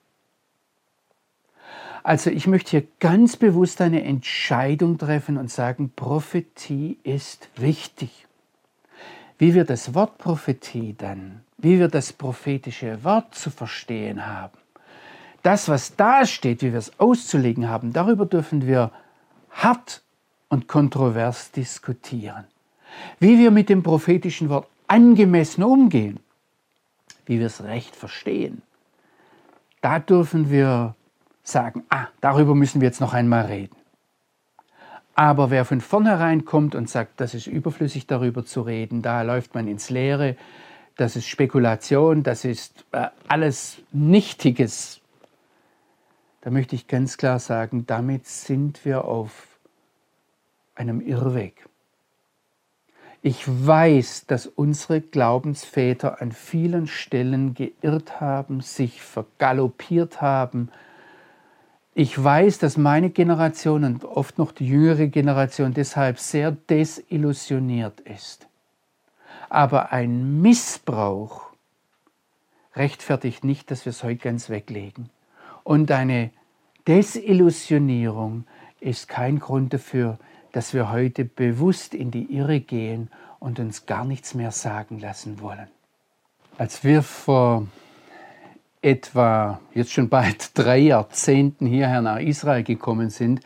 Also 2.02 2.30
ich 2.30 2.46
möchte 2.46 2.70
hier 2.70 2.86
ganz 3.00 3.36
bewusst 3.36 3.80
eine 3.80 4.04
Entscheidung 4.04 4.98
treffen 4.98 5.36
und 5.36 5.50
sagen, 5.50 5.92
Prophetie 5.94 6.98
ist 7.02 7.48
wichtig. 7.56 8.26
Wie 9.38 9.54
wir 9.54 9.64
das 9.64 9.94
Wort 9.94 10.18
Prophetie 10.18 10.94
dann, 10.96 11.40
wie 11.58 11.78
wir 11.78 11.88
das 11.88 12.12
prophetische 12.12 13.04
Wort 13.04 13.34
zu 13.34 13.50
verstehen 13.50 14.26
haben, 14.26 14.58
das, 15.42 15.68
was 15.68 15.94
da 15.96 16.26
steht, 16.26 16.62
wie 16.62 16.72
wir 16.72 16.78
es 16.78 16.98
auszulegen 16.98 17.68
haben, 17.68 17.92
darüber 17.92 18.26
dürfen 18.26 18.66
wir 18.66 18.90
hart 19.50 20.02
und 20.48 20.66
kontrovers 20.66 21.52
diskutieren 21.52 22.44
wie 23.18 23.38
wir 23.38 23.50
mit 23.50 23.68
dem 23.68 23.82
prophetischen 23.82 24.48
Wort 24.48 24.68
angemessen 24.86 25.62
umgehen, 25.62 26.20
wie 27.26 27.38
wir 27.38 27.46
es 27.46 27.62
recht 27.62 27.94
verstehen, 27.94 28.62
da 29.80 29.98
dürfen 29.98 30.50
wir 30.50 30.94
sagen, 31.50 31.84
ah, 31.88 32.06
darüber 32.20 32.54
müssen 32.54 32.80
wir 32.80 32.88
jetzt 32.88 33.00
noch 33.00 33.14
einmal 33.14 33.46
reden. 33.46 33.76
Aber 35.14 35.50
wer 35.50 35.64
von 35.64 35.80
vornherein 35.80 36.44
kommt 36.44 36.74
und 36.74 36.88
sagt, 36.88 37.20
das 37.20 37.34
ist 37.34 37.48
überflüssig 37.48 38.06
darüber 38.06 38.44
zu 38.44 38.62
reden, 38.62 39.02
da 39.02 39.22
läuft 39.22 39.54
man 39.54 39.66
ins 39.66 39.90
Leere, 39.90 40.36
das 40.96 41.16
ist 41.16 41.26
Spekulation, 41.26 42.22
das 42.22 42.44
ist 42.44 42.84
äh, 42.92 43.08
alles 43.26 43.78
Nichtiges. 43.90 45.00
Da 46.40 46.50
möchte 46.50 46.76
ich 46.76 46.86
ganz 46.86 47.16
klar 47.16 47.40
sagen, 47.40 47.84
damit 47.86 48.26
sind 48.26 48.84
wir 48.84 49.06
auf 49.06 49.58
einem 50.76 51.00
Irrweg. 51.00 51.68
Ich 53.20 53.42
weiß, 53.46 54.26
dass 54.26 54.46
unsere 54.46 55.00
Glaubensväter 55.00 56.22
an 56.22 56.30
vielen 56.30 56.86
Stellen 56.86 57.54
geirrt 57.54 58.20
haben, 58.20 58.60
sich 58.60 59.02
vergaloppiert 59.02 60.22
haben. 60.22 60.70
Ich 62.00 62.22
weiß, 62.22 62.58
dass 62.60 62.76
meine 62.76 63.10
Generation 63.10 63.82
und 63.82 64.04
oft 64.04 64.38
noch 64.38 64.52
die 64.52 64.68
jüngere 64.68 65.08
Generation 65.08 65.74
deshalb 65.74 66.20
sehr 66.20 66.52
desillusioniert 66.52 67.98
ist. 67.98 68.46
Aber 69.48 69.90
ein 69.90 70.40
Missbrauch 70.40 71.46
rechtfertigt 72.76 73.42
nicht, 73.42 73.72
dass 73.72 73.84
wir 73.84 73.90
es 73.90 74.04
heute 74.04 74.20
ganz 74.20 74.48
weglegen. 74.48 75.10
Und 75.64 75.90
eine 75.90 76.30
Desillusionierung 76.86 78.44
ist 78.78 79.08
kein 79.08 79.40
Grund 79.40 79.74
dafür, 79.74 80.20
dass 80.52 80.74
wir 80.74 80.92
heute 80.92 81.24
bewusst 81.24 81.94
in 81.94 82.12
die 82.12 82.32
Irre 82.32 82.60
gehen 82.60 83.10
und 83.40 83.58
uns 83.58 83.86
gar 83.86 84.04
nichts 84.04 84.34
mehr 84.34 84.52
sagen 84.52 85.00
lassen 85.00 85.40
wollen. 85.40 85.66
Als 86.58 86.84
wir 86.84 87.02
vor 87.02 87.66
etwa 88.82 89.60
jetzt 89.74 89.92
schon 89.92 90.08
bald 90.08 90.50
drei 90.54 90.78
Jahrzehnten 90.78 91.66
hierher 91.66 92.02
nach 92.02 92.20
Israel 92.20 92.62
gekommen 92.62 93.10
sind, 93.10 93.40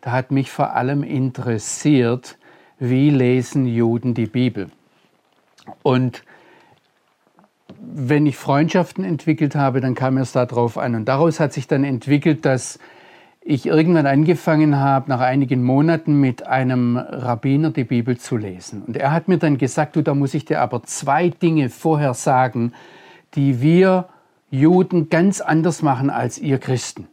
da 0.00 0.12
hat 0.12 0.30
mich 0.30 0.50
vor 0.50 0.74
allem 0.74 1.02
interessiert, 1.02 2.38
wie 2.78 3.10
lesen 3.10 3.66
Juden 3.66 4.14
die 4.14 4.26
Bibel. 4.26 4.68
Und 5.82 6.22
wenn 7.80 8.26
ich 8.26 8.36
Freundschaften 8.36 9.04
entwickelt 9.04 9.54
habe, 9.54 9.80
dann 9.80 9.94
kam 9.94 10.18
es 10.18 10.32
darauf 10.32 10.78
an. 10.78 10.94
Und 10.94 11.06
daraus 11.06 11.40
hat 11.40 11.52
sich 11.52 11.66
dann 11.66 11.84
entwickelt, 11.84 12.44
dass 12.44 12.78
ich 13.40 13.66
irgendwann 13.66 14.06
angefangen 14.06 14.76
habe, 14.76 15.08
nach 15.08 15.20
einigen 15.20 15.62
Monaten 15.62 16.20
mit 16.20 16.46
einem 16.46 16.96
Rabbiner 16.96 17.70
die 17.70 17.84
Bibel 17.84 18.18
zu 18.18 18.36
lesen. 18.36 18.82
Und 18.86 18.96
er 18.96 19.10
hat 19.10 19.28
mir 19.28 19.38
dann 19.38 19.58
gesagt, 19.58 19.96
du, 19.96 20.02
da 20.02 20.14
muss 20.14 20.34
ich 20.34 20.44
dir 20.44 20.60
aber 20.60 20.82
zwei 20.82 21.30
Dinge 21.30 21.70
vorher 21.70 22.14
sagen, 22.14 22.72
die 23.34 23.62
wir 23.62 24.08
Juden 24.50 25.10
ganz 25.10 25.40
anders 25.40 25.82
machen 25.82 26.10
als 26.10 26.38
ihr 26.38 26.58
Christen. 26.58 27.08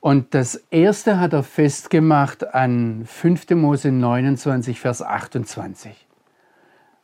Und 0.00 0.34
das 0.34 0.62
erste 0.70 1.18
hat 1.18 1.32
er 1.32 1.42
festgemacht 1.42 2.54
an 2.54 3.04
5. 3.06 3.50
Mose 3.50 3.90
29, 3.90 4.78
Vers 4.78 5.02
28. 5.02 6.06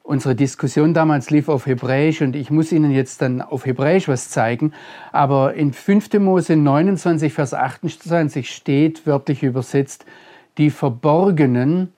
Unsere 0.04 0.34
Diskussion 0.34 0.94
damals 0.94 1.30
lief 1.30 1.48
auf 1.48 1.66
Hebräisch 1.66 2.22
und 2.22 2.34
ich 2.34 2.50
muss 2.50 2.72
Ihnen 2.72 2.90
jetzt 2.90 3.22
dann 3.22 3.40
auf 3.40 3.66
Hebräisch 3.66 4.08
was 4.08 4.30
zeigen. 4.30 4.72
Aber 5.12 5.54
in 5.54 5.72
5. 5.72 6.14
Mose 6.14 6.56
29, 6.56 7.32
Vers 7.32 7.54
28 7.54 8.52
steht 8.52 9.06
wörtlich 9.06 9.42
übersetzt, 9.42 10.04
die 10.58 10.70
verborgenen, 10.70 11.92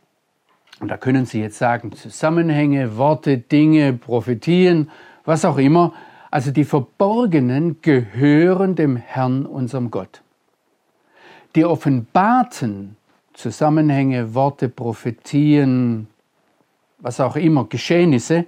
und 0.80 0.90
da 0.90 0.96
können 0.96 1.24
Sie 1.24 1.40
jetzt 1.40 1.58
sagen, 1.58 1.92
Zusammenhänge, 1.92 2.96
Worte, 2.98 3.38
Dinge, 3.38 3.94
Prophetien, 3.94 4.90
was 5.24 5.44
auch 5.44 5.58
immer, 5.58 5.94
also 6.34 6.50
die 6.50 6.64
verborgenen 6.64 7.80
gehören 7.80 8.74
dem 8.74 8.96
Herrn, 8.96 9.46
unserem 9.46 9.92
Gott. 9.92 10.20
Die 11.54 11.64
offenbarten 11.64 12.96
Zusammenhänge, 13.34 14.34
Worte, 14.34 14.68
Prophetien, 14.68 16.08
was 16.98 17.20
auch 17.20 17.36
immer, 17.36 17.66
Geschehnisse, 17.66 18.46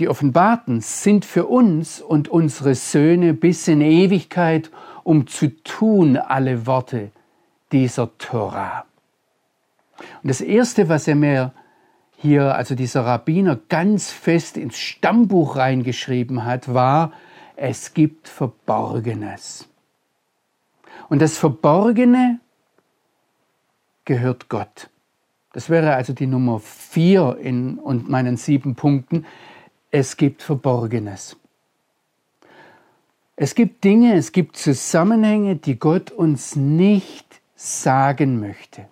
die 0.00 0.08
offenbarten 0.08 0.80
sind 0.80 1.24
für 1.24 1.46
uns 1.46 2.00
und 2.00 2.26
unsere 2.26 2.74
Söhne 2.74 3.34
bis 3.34 3.68
in 3.68 3.80
Ewigkeit, 3.80 4.72
um 5.04 5.28
zu 5.28 5.46
tun 5.62 6.16
alle 6.16 6.66
Worte 6.66 7.12
dieser 7.70 8.18
Tora. 8.18 8.84
Und 10.24 10.28
das 10.28 10.40
Erste, 10.40 10.88
was 10.88 11.06
er 11.06 11.14
mir 11.14 11.52
hier, 12.22 12.54
also 12.54 12.76
dieser 12.76 13.04
Rabbiner, 13.04 13.58
ganz 13.68 14.12
fest 14.12 14.56
ins 14.56 14.78
Stammbuch 14.78 15.56
reingeschrieben 15.56 16.44
hat, 16.44 16.72
war, 16.72 17.12
es 17.56 17.94
gibt 17.94 18.28
Verborgenes. 18.28 19.68
Und 21.08 21.20
das 21.20 21.36
Verborgene 21.36 22.38
gehört 24.04 24.48
Gott. 24.48 24.88
Das 25.52 25.68
wäre 25.68 25.96
also 25.96 26.12
die 26.12 26.28
Nummer 26.28 26.60
vier 26.60 27.38
in 27.40 27.78
und 27.78 28.08
meinen 28.08 28.36
sieben 28.36 28.76
Punkten. 28.76 29.26
Es 29.90 30.16
gibt 30.16 30.42
Verborgenes. 30.42 31.36
Es 33.34 33.56
gibt 33.56 33.82
Dinge, 33.82 34.14
es 34.14 34.30
gibt 34.30 34.56
Zusammenhänge, 34.56 35.56
die 35.56 35.76
Gott 35.76 36.12
uns 36.12 36.54
nicht 36.54 37.40
sagen 37.56 38.38
möchte. 38.38 38.86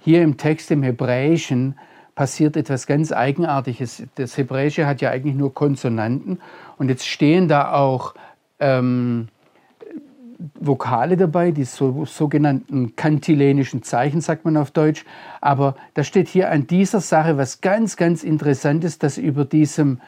Hier 0.00 0.22
im 0.22 0.38
Text 0.38 0.70
im 0.70 0.82
Hebräischen 0.82 1.78
passiert 2.18 2.56
etwas 2.56 2.88
ganz 2.88 3.12
Eigenartiges. 3.12 4.02
Das 4.16 4.36
Hebräische 4.36 4.88
hat 4.88 5.00
ja 5.00 5.10
eigentlich 5.10 5.36
nur 5.36 5.54
Konsonanten 5.54 6.40
und 6.76 6.88
jetzt 6.88 7.06
stehen 7.06 7.46
da 7.46 7.72
auch 7.72 8.14
ähm, 8.58 9.28
Vokale 10.58 11.16
dabei, 11.16 11.52
die 11.52 11.62
so, 11.62 12.04
sogenannten 12.06 12.96
kantilenischen 12.96 13.84
Zeichen, 13.84 14.20
sagt 14.20 14.44
man 14.44 14.56
auf 14.56 14.72
Deutsch. 14.72 15.04
Aber 15.40 15.76
da 15.94 16.02
steht 16.02 16.26
hier 16.26 16.50
an 16.50 16.66
dieser 16.66 17.00
Sache 17.00 17.38
was 17.38 17.60
ganz, 17.60 17.96
ganz 17.96 18.24
Interessantes, 18.24 18.98
dass 18.98 19.16
über 19.16 19.44
diesem 19.44 20.00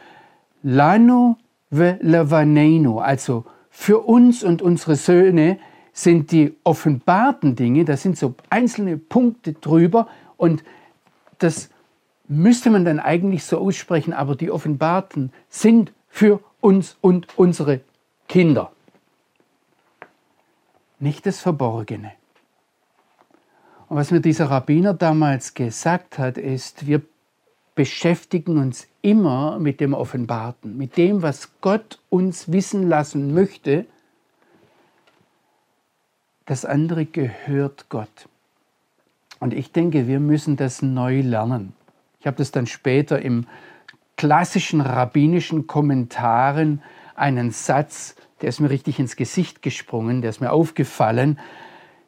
Lano 0.65 1.37
ve 1.71 1.97
Lavaneno, 2.01 2.99
also 2.99 3.45
für 3.71 4.01
uns 4.01 4.43
und 4.43 4.63
unsere 4.63 4.97
Söhne, 4.97 5.61
sind 5.93 6.33
die 6.33 6.57
offenbarten 6.65 7.55
Dinge, 7.55 7.85
da 7.85 7.97
sind 7.97 8.19
so 8.19 8.35
einzelne 8.49 8.97
Punkte 8.97 9.53
drüber 9.53 10.09
und 10.37 10.65
das 11.39 11.71
müsste 12.31 12.71
man 12.71 12.85
dann 12.85 13.01
eigentlich 13.01 13.45
so 13.45 13.59
aussprechen, 13.59 14.13
aber 14.13 14.37
die 14.37 14.51
offenbarten 14.51 15.33
sind 15.49 15.93
für 16.09 16.41
uns 16.61 16.97
und 17.01 17.27
unsere 17.37 17.81
Kinder 18.29 18.71
nicht 21.01 21.27
das 21.27 21.41
Verborgene. 21.41 22.13
Und 23.89 23.97
was 23.97 24.13
mir 24.13 24.21
dieser 24.21 24.51
Rabbiner 24.51 24.95
damals 24.95 25.55
gesagt 25.55 26.19
hat, 26.19 26.39
ist, 26.39 26.87
wir 26.87 27.03
beschäftigen 27.75 28.59
uns 28.59 28.87
immer 29.03 29.59
mit 29.59 29.81
dem 29.81 29.95
Offenbarten, 29.95 30.77
mit 30.77 30.97
dem, 30.97 31.23
was 31.23 31.51
Gott 31.61 31.99
uns 32.11 32.53
wissen 32.53 32.89
lassen 32.89 33.35
möchte. 33.35 33.87
Das 36.47 36.65
andere 36.65 37.07
gehört 37.07 37.89
Gott. 37.89 38.29
Und 39.41 39.55
ich 39.55 39.73
denke, 39.73 40.07
wir 40.07 40.21
müssen 40.21 40.57
das 40.57 40.83
neu 40.83 41.23
lernen. 41.23 41.73
Ich 42.21 42.27
habe 42.27 42.37
das 42.37 42.53
dann 42.53 42.67
später 42.67 43.21
im 43.21 43.47
klassischen 44.17 44.81
rabbinischen 44.81 45.67
Kommentaren 45.67 46.83
einen 47.15 47.51
Satz 47.51 48.15
der 48.41 48.49
ist 48.49 48.61
mir 48.61 48.71
richtig 48.71 48.99
ins 48.99 49.17
Gesicht 49.17 49.63
gesprungen, 49.63 50.23
der 50.23 50.31
ist 50.31 50.41
mir 50.41 50.53
aufgefallen, 50.53 51.39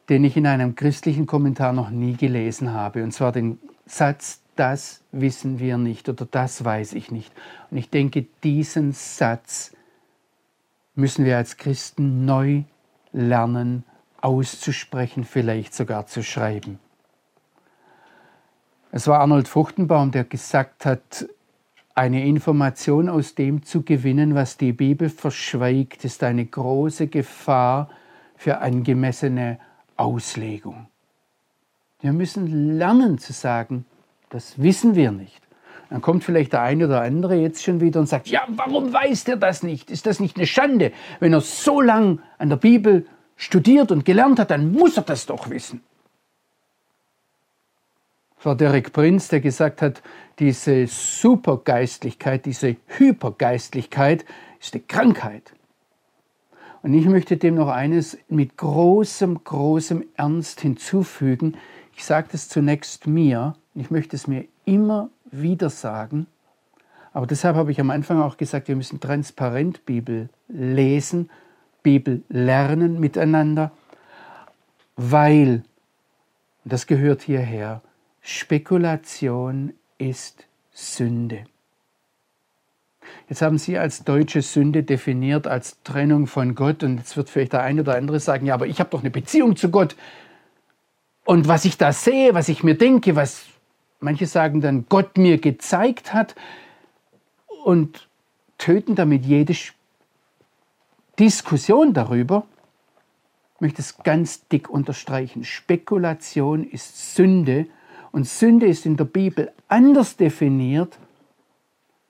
den 0.09 0.23
ich 0.23 0.35
in 0.35 0.47
einem 0.47 0.75
christlichen 0.75 1.25
Kommentar 1.25 1.73
noch 1.73 1.89
nie 1.89 2.15
gelesen 2.15 2.73
habe. 2.73 3.03
Und 3.03 3.11
zwar 3.11 3.31
den 3.31 3.59
Satz, 3.85 4.41
das 4.55 5.03
wissen 5.11 5.59
wir 5.59 5.77
nicht 5.77 6.09
oder 6.09 6.25
das 6.25 6.63
weiß 6.63 6.93
ich 6.93 7.11
nicht. 7.11 7.31
Und 7.71 7.77
ich 7.77 7.89
denke, 7.89 8.25
diesen 8.43 8.91
Satz 8.91 9.75
müssen 10.95 11.25
wir 11.25 11.37
als 11.37 11.57
Christen 11.57 12.25
neu 12.25 12.63
lernen 13.11 13.83
auszusprechen, 14.21 15.23
vielleicht 15.23 15.73
sogar 15.73 16.07
zu 16.07 16.23
schreiben. 16.23 16.79
Es 18.95 19.07
war 19.07 19.21
Arnold 19.21 19.47
Fruchtenbaum, 19.47 20.11
der 20.11 20.23
gesagt 20.23 20.85
hat, 20.85 21.25
eine 21.95 22.27
Information 22.27 23.09
aus 23.09 23.33
dem 23.33 23.63
zu 23.63 23.81
gewinnen, 23.81 24.35
was 24.35 24.57
die 24.57 24.71
Bibel 24.71 25.09
verschweigt, 25.09 26.05
ist 26.05 26.21
eine 26.21 26.45
große 26.45 27.07
Gefahr 27.07 27.89
für 28.35 28.59
angemessene 28.59 29.57
Auslegung. 29.97 30.85
Wir 32.01 32.13
müssen 32.13 32.77
lernen 32.77 33.17
zu 33.17 33.33
sagen, 33.33 33.85
das 34.29 34.61
wissen 34.61 34.93
wir 34.93 35.11
nicht. 35.11 35.41
Dann 35.89 36.01
kommt 36.01 36.23
vielleicht 36.23 36.53
der 36.53 36.61
eine 36.61 36.85
oder 36.85 37.01
andere 37.01 37.33
jetzt 37.33 37.63
schon 37.63 37.81
wieder 37.81 37.99
und 37.99 38.05
sagt, 38.05 38.27
ja, 38.27 38.43
warum 38.49 38.93
weiß 38.93 39.23
der 39.23 39.37
das 39.37 39.63
nicht? 39.63 39.89
Ist 39.89 40.05
das 40.05 40.19
nicht 40.19 40.37
eine 40.37 40.45
Schande? 40.45 40.91
Wenn 41.19 41.33
er 41.33 41.41
so 41.41 41.81
lang 41.81 42.19
an 42.37 42.49
der 42.49 42.57
Bibel 42.57 43.07
studiert 43.37 43.91
und 43.91 44.05
gelernt 44.05 44.37
hat, 44.37 44.51
dann 44.51 44.71
muss 44.71 44.97
er 44.97 45.03
das 45.03 45.25
doch 45.25 45.49
wissen. 45.49 45.81
War 48.43 48.55
Derek 48.55 48.93
Prinz, 48.93 49.29
der 49.29 49.39
gesagt 49.39 49.81
hat, 49.81 50.01
diese 50.39 50.87
Supergeistlichkeit, 50.87 52.45
diese 52.45 52.75
Hypergeistlichkeit 52.87 54.25
ist 54.59 54.73
eine 54.73 54.83
Krankheit. 54.83 55.53
Und 56.81 56.93
ich 56.93 57.05
möchte 57.05 57.37
dem 57.37 57.55
noch 57.55 57.69
eines 57.69 58.17
mit 58.27 58.57
großem, 58.57 59.43
großem 59.43 60.03
Ernst 60.15 60.59
hinzufügen. 60.61 61.55
Ich 61.95 62.03
sage 62.03 62.27
das 62.31 62.49
zunächst 62.49 63.07
mir, 63.07 63.55
ich 63.75 63.89
möchte 63.89 64.15
es 64.15 64.27
mir 64.27 64.45
immer 64.65 65.09
wieder 65.31 65.69
sagen, 65.69 66.27
Aber 67.13 67.27
deshalb 67.27 67.55
habe 67.55 67.71
ich 67.71 67.79
am 67.79 67.91
Anfang 67.91 68.21
auch 68.21 68.37
gesagt, 68.37 68.67
wir 68.67 68.75
müssen 68.75 68.99
transparent 68.99 69.85
Bibel 69.85 70.29
lesen, 70.47 71.29
Bibel 71.83 72.23
lernen 72.27 72.99
miteinander, 72.99 73.71
weil, 74.95 75.63
das 76.65 76.87
gehört 76.87 77.21
hierher, 77.21 77.81
Spekulation 78.25 79.73
ist 79.97 80.45
Sünde. 80.71 81.43
Jetzt 83.27 83.41
haben 83.41 83.57
Sie 83.57 83.77
als 83.77 84.05
deutsche 84.05 84.41
Sünde 84.41 84.83
definiert 84.83 85.45
als 85.45 85.83
Trennung 85.83 86.25
von 86.25 86.55
Gott 86.55 86.83
und 86.83 86.99
jetzt 86.99 87.17
wird 87.17 87.29
vielleicht 87.29 87.51
der 87.51 87.63
eine 87.63 87.81
oder 87.81 87.95
andere 87.95 88.21
sagen, 88.21 88.45
ja, 88.45 88.53
aber 88.53 88.65
ich 88.65 88.79
habe 88.79 88.89
doch 88.89 89.01
eine 89.01 89.09
Beziehung 89.09 89.57
zu 89.57 89.69
Gott. 89.69 89.97
Und 91.25 91.49
was 91.49 91.65
ich 91.65 91.77
da 91.77 91.91
sehe, 91.91 92.33
was 92.33 92.47
ich 92.47 92.63
mir 92.63 92.77
denke, 92.77 93.17
was 93.17 93.43
manche 93.99 94.25
sagen 94.25 94.61
dann 94.61 94.85
Gott 94.87 95.17
mir 95.17 95.37
gezeigt 95.37 96.13
hat 96.13 96.33
und 97.65 98.07
töten 98.57 98.95
damit 98.95 99.25
jede 99.25 99.53
Diskussion 101.19 101.93
darüber, 101.93 102.45
ich 103.55 103.61
möchte 103.61 103.81
es 103.81 103.97
ganz 103.97 104.47
dick 104.47 104.69
unterstreichen. 104.69 105.43
Spekulation 105.43 106.63
ist 106.63 107.15
Sünde 107.15 107.67
und 108.13 108.27
Sünde 108.27 108.67
ist 108.67 108.85
in 108.85 108.95
der 108.95 109.05
Bibel 109.05 109.51
anders 109.67 110.15
definiert 110.15 110.99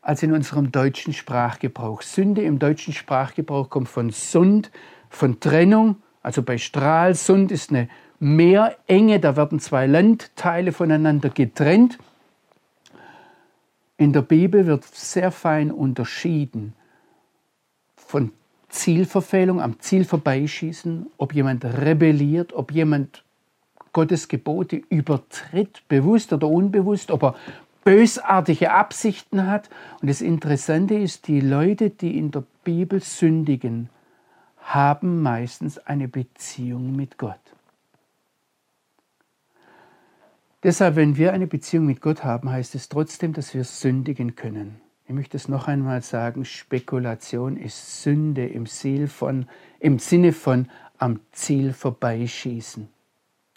als 0.01 0.21
in 0.21 0.33
unserem 0.33 0.69
deutschen 0.69 1.13
Sprachgebrauch. 1.13 2.01
Sünde 2.01 2.41
im 2.41 2.59
deutschen 2.59 2.93
Sprachgebrauch 2.93 3.69
kommt 3.69 3.87
von 3.87 4.09
Sund, 4.09 4.69
von 5.09 5.39
Trennung. 5.39 5.95
Also 6.21 6.43
bei 6.43 6.57
Stralsund 6.57 7.53
ist 7.53 7.69
eine 7.69 7.87
Meerenge, 8.19 9.21
da 9.21 9.37
werden 9.37 9.59
zwei 9.59 9.87
Landteile 9.87 10.73
voneinander 10.73 11.29
getrennt. 11.29 11.97
In 13.95 14.11
der 14.11 14.23
Bibel 14.23 14.65
wird 14.67 14.83
sehr 14.83 15.31
fein 15.31 15.71
unterschieden 15.71 16.73
von 17.95 18.33
Zielverfehlung, 18.67 19.61
am 19.61 19.79
Ziel 19.79 20.03
vorbeischießen, 20.03 21.07
ob 21.15 21.33
jemand 21.33 21.63
rebelliert, 21.63 22.51
ob 22.51 22.73
jemand 22.73 23.22
Gottes 23.93 24.27
Gebote 24.27 24.81
übertritt, 24.89 25.83
bewusst 25.87 26.33
oder 26.33 26.47
unbewusst, 26.47 27.11
ob 27.11 27.23
er 27.23 27.35
bösartige 27.83 28.71
Absichten 28.71 29.47
hat. 29.47 29.69
Und 30.01 30.09
das 30.09 30.21
Interessante 30.21 30.95
ist, 30.95 31.27
die 31.27 31.39
Leute, 31.39 31.89
die 31.89 32.17
in 32.17 32.31
der 32.31 32.43
Bibel 32.63 33.01
sündigen, 33.01 33.89
haben 34.57 35.21
meistens 35.21 35.77
eine 35.77 36.07
Beziehung 36.07 36.95
mit 36.95 37.17
Gott. 37.17 37.39
Deshalb, 40.63 40.95
wenn 40.95 41.17
wir 41.17 41.33
eine 41.33 41.47
Beziehung 41.47 41.85
mit 41.85 41.99
Gott 41.99 42.23
haben, 42.23 42.49
heißt 42.49 42.73
es 42.75 42.87
trotzdem, 42.87 43.33
dass 43.33 43.53
wir 43.53 43.65
sündigen 43.65 44.35
können. 44.35 44.79
Ich 45.05 45.13
möchte 45.13 45.35
es 45.35 45.49
noch 45.49 45.67
einmal 45.67 46.01
sagen, 46.01 46.45
Spekulation 46.45 47.57
ist 47.57 48.01
Sünde 48.01 48.47
im, 48.47 48.65
von, 49.07 49.47
im 49.81 49.99
Sinne 49.99 50.31
von 50.31 50.69
am 50.97 51.19
Ziel 51.33 51.73
vorbeischießen. 51.73 52.87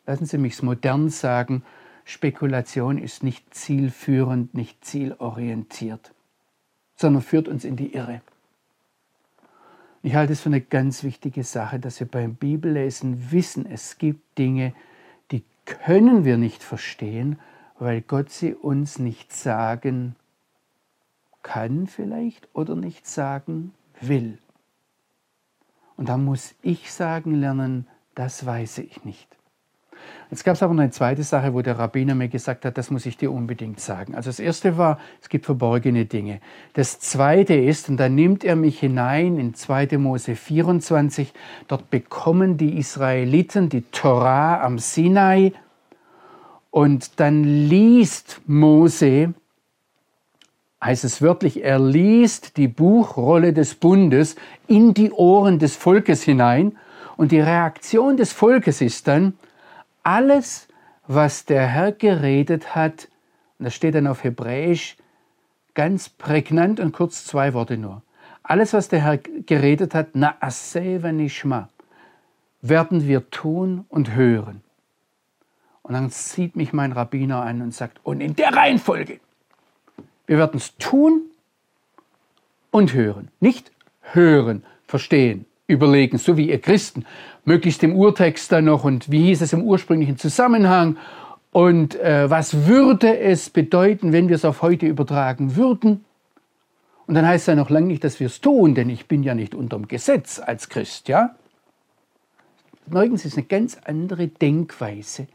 Lassen 0.06 0.26
Sie 0.26 0.38
mich 0.38 0.54
es 0.54 0.62
modern 0.62 1.08
sagen, 1.08 1.62
Spekulation 2.04 2.98
ist 2.98 3.24
nicht 3.24 3.52
zielführend, 3.52 4.54
nicht 4.54 4.84
zielorientiert, 4.84 6.12
sondern 6.94 7.22
führt 7.22 7.48
uns 7.48 7.64
in 7.64 7.76
die 7.76 7.94
Irre. 7.94 8.22
Ich 10.04 10.14
halte 10.14 10.32
es 10.32 10.40
für 10.40 10.48
eine 10.48 10.60
ganz 10.60 11.02
wichtige 11.02 11.42
Sache, 11.42 11.80
dass 11.80 11.98
wir 11.98 12.06
beim 12.06 12.36
Bibellesen 12.36 13.32
wissen, 13.32 13.66
es 13.66 13.98
gibt 13.98 14.38
Dinge, 14.38 14.72
die 15.32 15.42
können 15.64 16.24
wir 16.24 16.36
nicht 16.36 16.62
verstehen, 16.62 17.40
weil 17.80 18.02
Gott 18.02 18.30
sie 18.30 18.54
uns 18.54 19.00
nicht 19.00 19.32
sagen 19.32 20.14
kann 21.42 21.88
vielleicht 21.88 22.48
oder 22.54 22.76
nicht 22.76 23.06
sagen 23.06 23.74
will. 24.00 24.38
Und 25.96 26.08
da 26.08 26.18
muss 26.18 26.54
ich 26.62 26.92
sagen 26.92 27.34
lernen, 27.34 27.88
das 28.14 28.46
weiß 28.46 28.78
ich 28.78 29.04
nicht. 29.04 29.35
Jetzt 30.30 30.44
gab 30.44 30.54
es 30.54 30.62
aber 30.62 30.74
noch 30.74 30.82
eine 30.82 30.90
zweite 30.90 31.22
Sache, 31.22 31.54
wo 31.54 31.62
der 31.62 31.78
Rabbiner 31.78 32.14
mir 32.14 32.28
gesagt 32.28 32.64
hat, 32.64 32.76
das 32.76 32.90
muss 32.90 33.06
ich 33.06 33.16
dir 33.16 33.30
unbedingt 33.30 33.80
sagen. 33.80 34.14
Also 34.14 34.28
das 34.28 34.40
erste 34.40 34.76
war, 34.76 34.98
es 35.22 35.28
gibt 35.28 35.44
verborgene 35.44 36.04
Dinge. 36.04 36.40
Das 36.74 36.98
zweite 36.98 37.54
ist, 37.54 37.88
und 37.88 37.96
da 37.98 38.08
nimmt 38.08 38.44
er 38.44 38.56
mich 38.56 38.80
hinein 38.80 39.38
in 39.38 39.54
2. 39.54 39.98
Mose 39.98 40.34
24, 40.34 41.32
dort 41.68 41.90
bekommen 41.90 42.56
die 42.56 42.78
Israeliten 42.78 43.68
die 43.68 43.82
Torah 43.82 44.62
am 44.62 44.78
Sinai 44.78 45.52
und 46.70 47.20
dann 47.20 47.44
liest 47.44 48.42
Mose, 48.46 49.32
heißt 50.82 51.04
es 51.04 51.22
wörtlich, 51.22 51.64
er 51.64 51.78
liest 51.78 52.56
die 52.56 52.68
Buchrolle 52.68 53.52
des 53.52 53.74
Bundes 53.74 54.36
in 54.66 54.92
die 54.92 55.10
Ohren 55.10 55.58
des 55.58 55.76
Volkes 55.76 56.22
hinein 56.22 56.76
und 57.16 57.32
die 57.32 57.40
Reaktion 57.40 58.16
des 58.16 58.32
Volkes 58.32 58.80
ist 58.80 59.08
dann, 59.08 59.34
alles, 60.06 60.68
was 61.08 61.46
der 61.46 61.66
Herr 61.66 61.90
geredet 61.90 62.76
hat, 62.76 63.08
und 63.58 63.64
das 63.64 63.74
steht 63.74 63.96
dann 63.96 64.06
auf 64.06 64.22
Hebräisch 64.22 64.96
ganz 65.74 66.08
prägnant 66.08 66.78
und 66.78 66.92
kurz 66.92 67.24
zwei 67.24 67.54
Worte 67.54 67.76
nur. 67.76 68.02
Alles, 68.44 68.72
was 68.72 68.88
der 68.88 69.02
Herr 69.02 69.18
geredet 69.18 69.94
hat, 69.94 70.10
na 70.14 70.36
nishma, 71.10 71.68
werden 72.62 73.08
wir 73.08 73.30
tun 73.30 73.84
und 73.88 74.14
hören. 74.14 74.62
Und 75.82 75.94
dann 75.94 76.10
sieht 76.10 76.54
mich 76.54 76.72
mein 76.72 76.92
Rabbiner 76.92 77.42
an 77.42 77.60
und 77.60 77.74
sagt, 77.74 77.98
und 78.04 78.20
in 78.20 78.36
der 78.36 78.54
Reihenfolge, 78.54 79.18
wir 80.26 80.38
werden 80.38 80.58
es 80.58 80.76
tun 80.76 81.22
und 82.70 82.94
hören. 82.94 83.28
Nicht 83.40 83.72
hören, 84.00 84.64
verstehen, 84.86 85.46
überlegen, 85.66 86.18
so 86.18 86.36
wie 86.36 86.48
ihr 86.50 86.60
Christen, 86.60 87.04
möglichst 87.44 87.82
im 87.82 87.96
Urtext 87.96 88.52
dann 88.52 88.66
noch 88.66 88.84
und 88.84 89.10
wie 89.10 89.24
hieß 89.24 89.42
es 89.42 89.52
im 89.52 89.62
ursprünglichen 89.62 90.18
Zusammenhang 90.18 90.96
und 91.52 91.98
äh, 92.00 92.28
was 92.30 92.66
würde 92.66 93.18
es 93.18 93.50
bedeuten, 93.50 94.12
wenn 94.12 94.28
wir 94.28 94.36
es 94.36 94.44
auf 94.44 94.62
heute 94.62 94.86
übertragen 94.86 95.56
würden. 95.56 96.04
Und 97.06 97.14
dann 97.14 97.26
heißt 97.26 97.42
es 97.42 97.46
ja 97.46 97.54
noch 97.54 97.70
lange 97.70 97.86
nicht, 97.86 98.04
dass 98.04 98.20
wir 98.20 98.26
es 98.26 98.40
tun, 98.40 98.74
denn 98.74 98.90
ich 98.90 99.06
bin 99.06 99.22
ja 99.22 99.34
nicht 99.34 99.54
unterm 99.54 99.88
Gesetz 99.88 100.40
als 100.44 100.68
Christ, 100.68 101.08
ja? 101.08 101.36
Nirgends 102.88 103.24
ist 103.24 103.36
eine 103.36 103.46
ganz 103.46 103.78
andere 103.84 104.28
Denkweise 104.28 105.26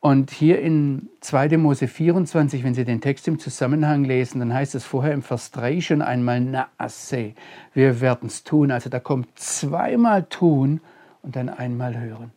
und 0.00 0.30
hier 0.30 0.60
in 0.60 1.08
2. 1.20 1.56
Mose 1.56 1.88
24, 1.88 2.62
wenn 2.62 2.74
Sie 2.74 2.84
den 2.84 3.00
Text 3.00 3.26
im 3.26 3.40
Zusammenhang 3.40 4.04
lesen, 4.04 4.38
dann 4.38 4.54
heißt 4.54 4.76
es 4.76 4.84
vorher 4.84 5.12
im 5.12 5.22
Vers 5.22 5.50
3 5.50 5.80
schon 5.80 6.02
einmal 6.02 6.40
Naasse. 6.40 7.34
Wir 7.74 8.00
werden 8.00 8.28
es 8.28 8.44
tun. 8.44 8.70
Also 8.70 8.90
da 8.90 9.00
kommt 9.00 9.36
zweimal 9.38 10.24
tun 10.24 10.80
und 11.22 11.34
dann 11.34 11.48
einmal 11.48 11.98
hören. 11.98 12.30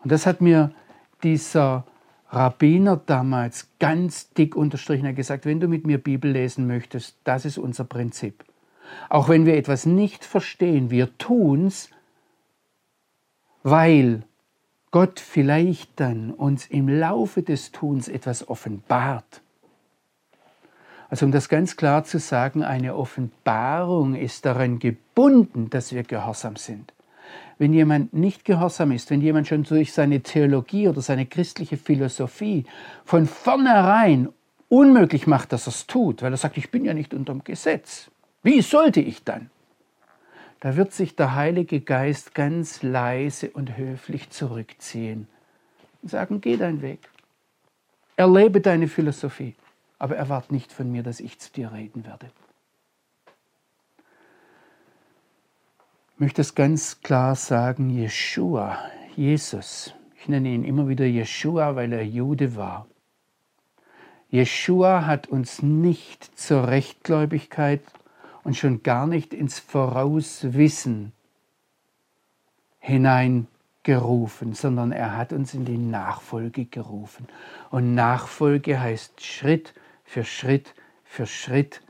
Und 0.00 0.12
das 0.12 0.26
hat 0.26 0.42
mir 0.42 0.72
dieser 1.22 1.86
Rabbiner 2.28 2.98
damals 2.98 3.70
ganz 3.78 4.30
dick 4.34 4.56
unterstrichen. 4.56 5.06
Er 5.06 5.10
hat 5.10 5.16
gesagt, 5.16 5.46
wenn 5.46 5.60
du 5.60 5.68
mit 5.68 5.86
mir 5.86 5.96
Bibel 5.96 6.30
lesen 6.30 6.66
möchtest, 6.66 7.16
das 7.24 7.46
ist 7.46 7.56
unser 7.56 7.84
Prinzip. 7.84 8.44
Auch 9.08 9.30
wenn 9.30 9.46
wir 9.46 9.56
etwas 9.56 9.86
nicht 9.86 10.22
verstehen, 10.22 10.90
wir 10.90 11.16
tun 11.16 11.68
es, 11.68 11.88
weil 13.62 14.24
Gott 14.94 15.18
vielleicht 15.18 15.98
dann 15.98 16.30
uns 16.30 16.66
im 16.66 16.88
Laufe 16.88 17.42
des 17.42 17.72
Tuns 17.72 18.06
etwas 18.06 18.48
offenbart. 18.48 19.42
Also 21.08 21.26
um 21.26 21.32
das 21.32 21.48
ganz 21.48 21.76
klar 21.76 22.04
zu 22.04 22.20
sagen, 22.20 22.62
eine 22.62 22.94
Offenbarung 22.94 24.14
ist 24.14 24.46
daran 24.46 24.78
gebunden, 24.78 25.68
dass 25.68 25.92
wir 25.92 26.04
gehorsam 26.04 26.54
sind. 26.54 26.92
Wenn 27.58 27.72
jemand 27.72 28.14
nicht 28.14 28.44
gehorsam 28.44 28.92
ist, 28.92 29.10
wenn 29.10 29.20
jemand 29.20 29.48
schon 29.48 29.64
durch 29.64 29.92
seine 29.92 30.20
Theologie 30.20 30.86
oder 30.86 31.02
seine 31.02 31.26
christliche 31.26 31.76
Philosophie 31.76 32.64
von 33.04 33.26
vornherein 33.26 34.28
unmöglich 34.68 35.26
macht, 35.26 35.52
dass 35.52 35.66
er 35.66 35.70
es 35.70 35.88
tut, 35.88 36.22
weil 36.22 36.32
er 36.32 36.36
sagt, 36.36 36.56
ich 36.56 36.70
bin 36.70 36.84
ja 36.84 36.94
nicht 36.94 37.14
unterm 37.14 37.42
Gesetz. 37.42 38.12
Wie 38.44 38.62
sollte 38.62 39.00
ich 39.00 39.24
dann? 39.24 39.50
Da 40.64 40.76
wird 40.76 40.94
sich 40.94 41.14
der 41.14 41.34
Heilige 41.34 41.82
Geist 41.82 42.34
ganz 42.34 42.82
leise 42.82 43.50
und 43.50 43.76
höflich 43.76 44.30
zurückziehen 44.30 45.28
und 46.00 46.08
sagen, 46.08 46.40
geh 46.40 46.56
deinen 46.56 46.80
Weg. 46.80 47.00
Erlebe 48.16 48.62
deine 48.62 48.88
Philosophie, 48.88 49.56
aber 49.98 50.16
erwart 50.16 50.50
nicht 50.50 50.72
von 50.72 50.90
mir, 50.90 51.02
dass 51.02 51.20
ich 51.20 51.38
zu 51.38 51.52
dir 51.52 51.70
reden 51.70 52.06
werde. 52.06 52.30
Ich 56.14 56.20
möchte 56.20 56.40
es 56.40 56.54
ganz 56.54 57.02
klar 57.02 57.36
sagen, 57.36 57.90
Jeshua, 57.90 58.78
Jesus, 59.16 59.92
ich 60.18 60.28
nenne 60.28 60.48
ihn 60.48 60.64
immer 60.64 60.88
wieder 60.88 61.04
Jeshua, 61.04 61.76
weil 61.76 61.92
er 61.92 62.06
Jude 62.06 62.56
war. 62.56 62.86
Jeshua 64.30 65.04
hat 65.04 65.26
uns 65.26 65.60
nicht 65.60 66.38
zur 66.38 66.68
Rechtgläubigkeit 66.68 67.82
und 68.44 68.56
schon 68.56 68.82
gar 68.82 69.06
nicht 69.06 69.34
ins 69.34 69.58
Vorauswissen 69.58 71.12
hineingerufen, 72.78 74.52
sondern 74.52 74.92
er 74.92 75.16
hat 75.16 75.32
uns 75.32 75.54
in 75.54 75.64
die 75.64 75.78
Nachfolge 75.78 76.66
gerufen. 76.66 77.26
Und 77.70 77.94
Nachfolge 77.94 78.78
heißt 78.78 79.24
Schritt 79.24 79.72
für 80.04 80.24
Schritt 80.24 80.74
für 81.04 81.26
Schritt 81.26 81.80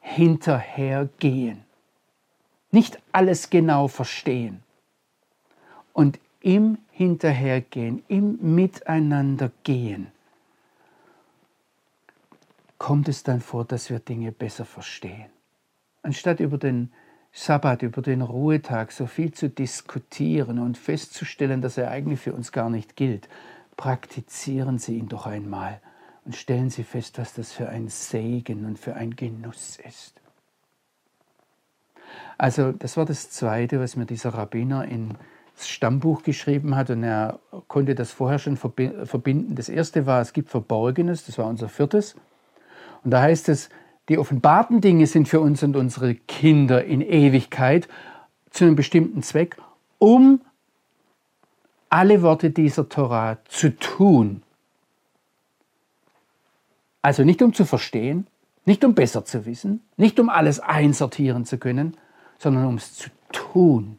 hinterhergehen. 0.00 1.62
Nicht 2.72 3.00
alles 3.12 3.50
genau 3.50 3.86
verstehen. 3.86 4.62
Und 5.92 6.18
im 6.40 6.78
Hinterhergehen, 6.90 8.02
im 8.08 8.38
Miteinandergehen, 8.54 10.08
kommt 12.78 13.08
es 13.08 13.22
dann 13.22 13.40
vor, 13.40 13.66
dass 13.66 13.90
wir 13.90 13.98
Dinge 13.98 14.32
besser 14.32 14.64
verstehen. 14.64 15.30
Anstatt 16.02 16.40
über 16.40 16.58
den 16.58 16.92
Sabbat, 17.32 17.82
über 17.82 18.02
den 18.02 18.22
Ruhetag 18.22 18.90
so 18.90 19.06
viel 19.06 19.32
zu 19.32 19.48
diskutieren 19.48 20.58
und 20.58 20.76
festzustellen, 20.76 21.62
dass 21.62 21.76
er 21.76 21.90
eigentlich 21.90 22.20
für 22.20 22.32
uns 22.32 22.50
gar 22.52 22.70
nicht 22.70 22.96
gilt, 22.96 23.28
praktizieren 23.76 24.78
Sie 24.78 24.96
ihn 24.96 25.08
doch 25.08 25.26
einmal 25.26 25.80
und 26.24 26.34
stellen 26.34 26.70
Sie 26.70 26.82
fest, 26.82 27.18
was 27.18 27.34
das 27.34 27.52
für 27.52 27.68
ein 27.68 27.88
Segen 27.88 28.64
und 28.64 28.78
für 28.78 28.94
ein 28.94 29.14
Genuss 29.14 29.78
ist. 29.86 30.20
Also 32.36 32.72
das 32.72 32.96
war 32.96 33.04
das 33.04 33.30
Zweite, 33.30 33.80
was 33.80 33.96
mir 33.96 34.06
dieser 34.06 34.30
Rabbiner 34.30 34.86
ins 34.86 35.68
Stammbuch 35.68 36.22
geschrieben 36.22 36.74
hat 36.74 36.90
und 36.90 37.04
er 37.04 37.38
konnte 37.68 37.94
das 37.94 38.10
vorher 38.10 38.38
schon 38.38 38.56
verbinden. 38.56 39.54
Das 39.54 39.68
Erste 39.68 40.06
war, 40.06 40.20
es 40.20 40.32
gibt 40.32 40.48
Verborgenes, 40.48 41.26
das 41.26 41.38
war 41.38 41.46
unser 41.46 41.68
viertes. 41.68 42.16
Und 43.04 43.12
da 43.12 43.22
heißt 43.22 43.48
es, 43.50 43.68
die 44.10 44.18
offenbarten 44.18 44.80
Dinge 44.80 45.06
sind 45.06 45.28
für 45.28 45.40
uns 45.40 45.62
und 45.62 45.76
unsere 45.76 46.16
Kinder 46.16 46.84
in 46.84 47.00
Ewigkeit 47.00 47.88
zu 48.50 48.64
einem 48.64 48.74
bestimmten 48.74 49.22
Zweck, 49.22 49.56
um 49.98 50.40
alle 51.88 52.20
Worte 52.20 52.50
dieser 52.50 52.88
Torah 52.88 53.38
zu 53.44 53.76
tun. 53.76 54.42
Also 57.02 57.22
nicht 57.22 57.40
um 57.40 57.54
zu 57.54 57.64
verstehen, 57.64 58.26
nicht 58.64 58.84
um 58.84 58.96
besser 58.96 59.24
zu 59.24 59.46
wissen, 59.46 59.80
nicht 59.96 60.18
um 60.18 60.28
alles 60.28 60.58
einsortieren 60.58 61.44
zu 61.44 61.58
können, 61.58 61.96
sondern 62.36 62.66
um 62.66 62.74
es 62.74 62.94
zu 62.96 63.10
tun. 63.30 63.96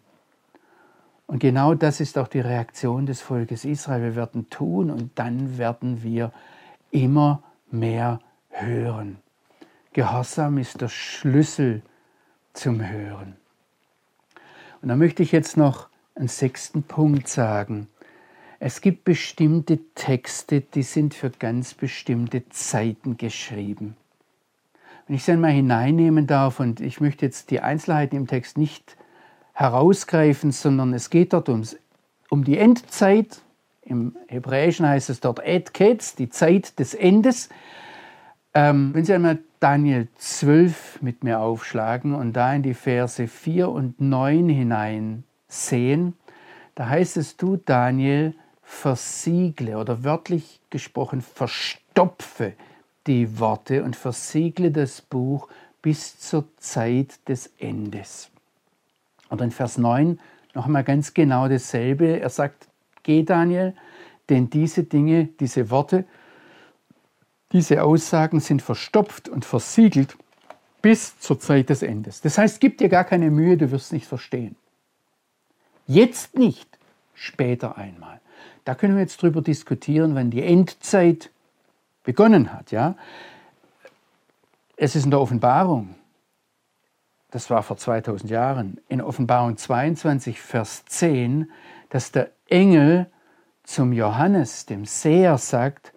Und 1.25 1.39
genau 1.39 1.73
das 1.73 2.01
ist 2.01 2.17
auch 2.17 2.27
die 2.27 2.41
Reaktion 2.41 3.05
des 3.05 3.21
Volkes 3.21 3.63
Israel. 3.63 4.03
Wir 4.03 4.15
werden 4.17 4.49
tun 4.49 4.91
und 4.91 5.11
dann 5.17 5.57
werden 5.57 6.03
wir 6.03 6.33
immer 6.91 7.43
mehr 7.71 8.19
hören. 8.49 9.19
Gehorsam 9.93 10.57
ist 10.57 10.79
der 10.79 10.87
Schlüssel 10.87 11.81
zum 12.53 12.87
Hören. 12.87 13.35
Und 14.81 14.87
da 14.87 14.95
möchte 14.95 15.21
ich 15.21 15.33
jetzt 15.33 15.57
noch 15.57 15.89
einen 16.15 16.29
sechsten 16.29 16.83
Punkt 16.83 17.27
sagen. 17.27 17.87
Es 18.59 18.79
gibt 18.79 19.03
bestimmte 19.03 19.79
Texte, 19.95 20.61
die 20.61 20.83
sind 20.83 21.13
für 21.13 21.29
ganz 21.29 21.73
bestimmte 21.73 22.47
Zeiten 22.49 23.17
geschrieben. 23.17 23.97
Wenn 25.07 25.17
ich 25.17 25.25
sie 25.25 25.33
einmal 25.33 25.51
hineinnehmen 25.51 26.25
darf, 26.25 26.61
und 26.61 26.79
ich 26.79 27.01
möchte 27.01 27.25
jetzt 27.25 27.51
die 27.51 27.59
Einzelheiten 27.59 28.15
im 28.15 28.27
Text 28.27 28.57
nicht 28.57 28.95
herausgreifen, 29.53 30.51
sondern 30.51 30.93
es 30.93 31.09
geht 31.09 31.33
dort 31.33 31.49
ums, 31.49 31.75
um 32.29 32.45
die 32.45 32.57
Endzeit. 32.57 33.41
Im 33.81 34.15
Hebräischen 34.27 34.87
heißt 34.87 35.09
es 35.09 35.19
dort 35.19 35.39
Ed 35.39 35.73
Ketz, 35.73 36.15
die 36.15 36.29
Zeit 36.29 36.79
des 36.79 36.93
Endes. 36.93 37.49
Ähm, 38.53 38.93
wenn 38.93 39.05
Sie 39.05 39.13
einmal 39.13 39.39
Daniel 39.59 40.09
12 40.17 41.01
mit 41.01 41.23
mir 41.23 41.39
aufschlagen 41.39 42.13
und 42.13 42.33
da 42.33 42.53
in 42.53 42.63
die 42.63 42.73
Verse 42.73 43.27
4 43.27 43.69
und 43.69 44.01
9 44.01 44.49
hinein 44.49 45.23
sehen, 45.47 46.15
da 46.75 46.89
heißt 46.89 47.17
es, 47.17 47.37
du 47.37 47.57
Daniel, 47.57 48.35
versiegle 48.61 49.77
oder 49.77 50.03
wörtlich 50.03 50.61
gesprochen, 50.69 51.21
verstopfe 51.21 52.53
die 53.07 53.39
Worte 53.39 53.83
und 53.83 53.95
versiegle 53.95 54.71
das 54.71 55.01
Buch 55.01 55.47
bis 55.81 56.19
zur 56.19 56.45
Zeit 56.57 57.27
des 57.27 57.47
Endes. 57.57 58.29
Und 59.29 59.41
in 59.41 59.51
Vers 59.51 59.77
9 59.77 60.19
noch 60.53 60.65
einmal 60.65 60.83
ganz 60.83 61.13
genau 61.13 61.47
dasselbe. 61.47 62.19
Er 62.19 62.29
sagt, 62.29 62.67
geh 63.03 63.23
Daniel, 63.23 63.73
denn 64.29 64.49
diese 64.49 64.83
Dinge, 64.83 65.29
diese 65.39 65.69
Worte 65.69 66.05
diese 67.51 67.83
Aussagen 67.83 68.39
sind 68.39 68.61
verstopft 68.61 69.29
und 69.29 69.45
versiegelt 69.45 70.17
bis 70.81 71.19
zur 71.19 71.39
Zeit 71.39 71.69
des 71.69 71.83
Endes. 71.83 72.21
Das 72.21 72.37
heißt, 72.37 72.59
gib 72.59 72.77
dir 72.77 72.89
gar 72.89 73.03
keine 73.03 73.29
Mühe, 73.29 73.57
du 73.57 73.71
wirst 73.71 73.93
nicht 73.93 74.07
verstehen. 74.07 74.55
Jetzt 75.85 76.37
nicht, 76.37 76.67
später 77.13 77.77
einmal. 77.77 78.19
Da 78.63 78.75
können 78.75 78.95
wir 78.95 79.01
jetzt 79.01 79.21
drüber 79.21 79.41
diskutieren, 79.41 80.15
wenn 80.15 80.31
die 80.31 80.43
Endzeit 80.43 81.29
begonnen 82.03 82.53
hat. 82.53 82.71
Ja? 82.71 82.95
Es 84.75 84.95
ist 84.95 85.05
in 85.05 85.11
der 85.11 85.19
Offenbarung, 85.19 85.95
das 87.31 87.49
war 87.49 87.63
vor 87.63 87.77
2000 87.77 88.29
Jahren, 88.29 88.79
in 88.87 89.01
Offenbarung 89.01 89.57
22, 89.57 90.41
Vers 90.41 90.85
10, 90.85 91.49
dass 91.89 92.11
der 92.11 92.31
Engel 92.47 93.07
zum 93.63 93.93
Johannes, 93.93 94.65
dem 94.65 94.85
Seher, 94.85 95.37
sagt, 95.37 95.93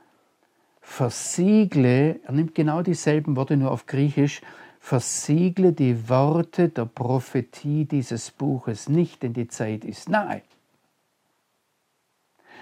versiegle, 0.85 2.21
er 2.23 2.33
nimmt 2.33 2.55
genau 2.55 2.83
dieselben 2.83 3.37
Worte 3.37 3.57
nur 3.57 3.71
auf 3.71 3.87
Griechisch, 3.87 4.43
versiegle 4.79 5.73
die 5.73 6.09
Worte 6.09 6.69
der 6.69 6.85
Prophetie 6.85 7.87
dieses 7.87 8.31
Buches 8.31 8.89
nicht, 8.89 9.23
denn 9.23 9.33
die 9.33 9.49
Zeit 9.49 9.85
ist 9.85 10.09
nahe. 10.09 10.43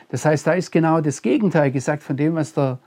Das 0.09 0.25
heißt, 0.25 0.47
da 0.47 0.53
ist 0.53 0.71
genau 0.71 1.01
das 1.01 1.21
Gegenteil 1.21 1.73
gesagt 1.73 2.03
von 2.03 2.17
dem, 2.17 2.37
was 2.37 2.55
der 2.55 2.79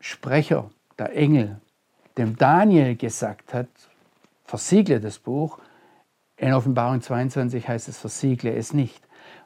Sprecher, 0.00 0.70
der 0.98 1.14
Engel, 1.16 1.60
dem 2.18 2.36
Daniel 2.36 2.96
gesagt 2.96 3.54
hat, 3.54 3.68
versiegle 4.44 5.00
das 5.00 5.18
Buch. 5.18 5.58
In 6.36 6.52
Offenbarung 6.52 7.00
22 7.00 7.68
heißt 7.68 7.88
es, 7.88 7.98
versiegle 7.98 8.52
es 8.54 8.72
nicht 8.72 9.02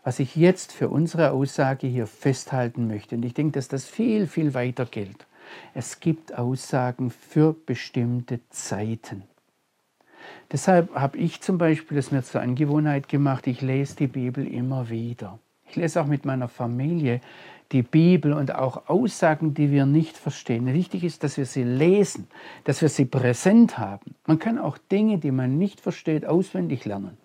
was 0.06 0.20
ich 0.20 0.36
jetzt 0.36 0.72
für 0.72 0.88
unsere 0.88 1.32
Aussage 1.32 1.88
hier 1.88 2.06
festhalten 2.06 2.86
möchte. 2.86 3.16
Und 3.16 3.24
ich 3.24 3.34
denke, 3.34 3.54
dass 3.54 3.66
das 3.66 3.86
viel, 3.86 4.28
viel 4.28 4.54
weiter 4.54 4.86
gilt. 4.86 5.26
Es 5.74 5.98
gibt 5.98 6.32
Aussagen 6.32 7.10
für 7.10 7.56
bestimmte 7.66 8.38
Zeiten. 8.50 9.24
Deshalb 10.52 10.94
habe 10.94 11.18
ich 11.18 11.40
zum 11.40 11.58
Beispiel 11.58 11.96
das 11.96 12.12
mir 12.12 12.22
zur 12.22 12.40
Angewohnheit 12.40 13.08
gemacht, 13.08 13.48
ich 13.48 13.62
lese 13.62 13.96
die 13.96 14.06
Bibel 14.06 14.46
immer 14.46 14.90
wieder. 14.90 15.40
Ich 15.68 15.74
lese 15.74 16.00
auch 16.00 16.06
mit 16.06 16.24
meiner 16.24 16.46
Familie 16.46 17.20
die 17.72 17.82
Bibel 17.82 18.32
und 18.32 18.54
auch 18.54 18.88
Aussagen, 18.88 19.54
die 19.54 19.72
wir 19.72 19.86
nicht 19.86 20.16
verstehen. 20.16 20.72
Wichtig 20.72 21.02
ist, 21.02 21.24
dass 21.24 21.36
wir 21.36 21.46
sie 21.46 21.64
lesen, 21.64 22.28
dass 22.62 22.80
wir 22.80 22.90
sie 22.90 23.06
präsent 23.06 23.76
haben. 23.76 24.14
Man 24.24 24.38
kann 24.38 24.60
auch 24.60 24.78
Dinge, 24.78 25.18
die 25.18 25.32
man 25.32 25.58
nicht 25.58 25.80
versteht, 25.80 26.26
auswendig 26.26 26.84
lernen. 26.84 27.18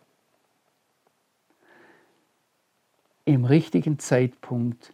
Im 3.26 3.46
richtigen 3.46 4.00
Zeitpunkt 4.00 4.94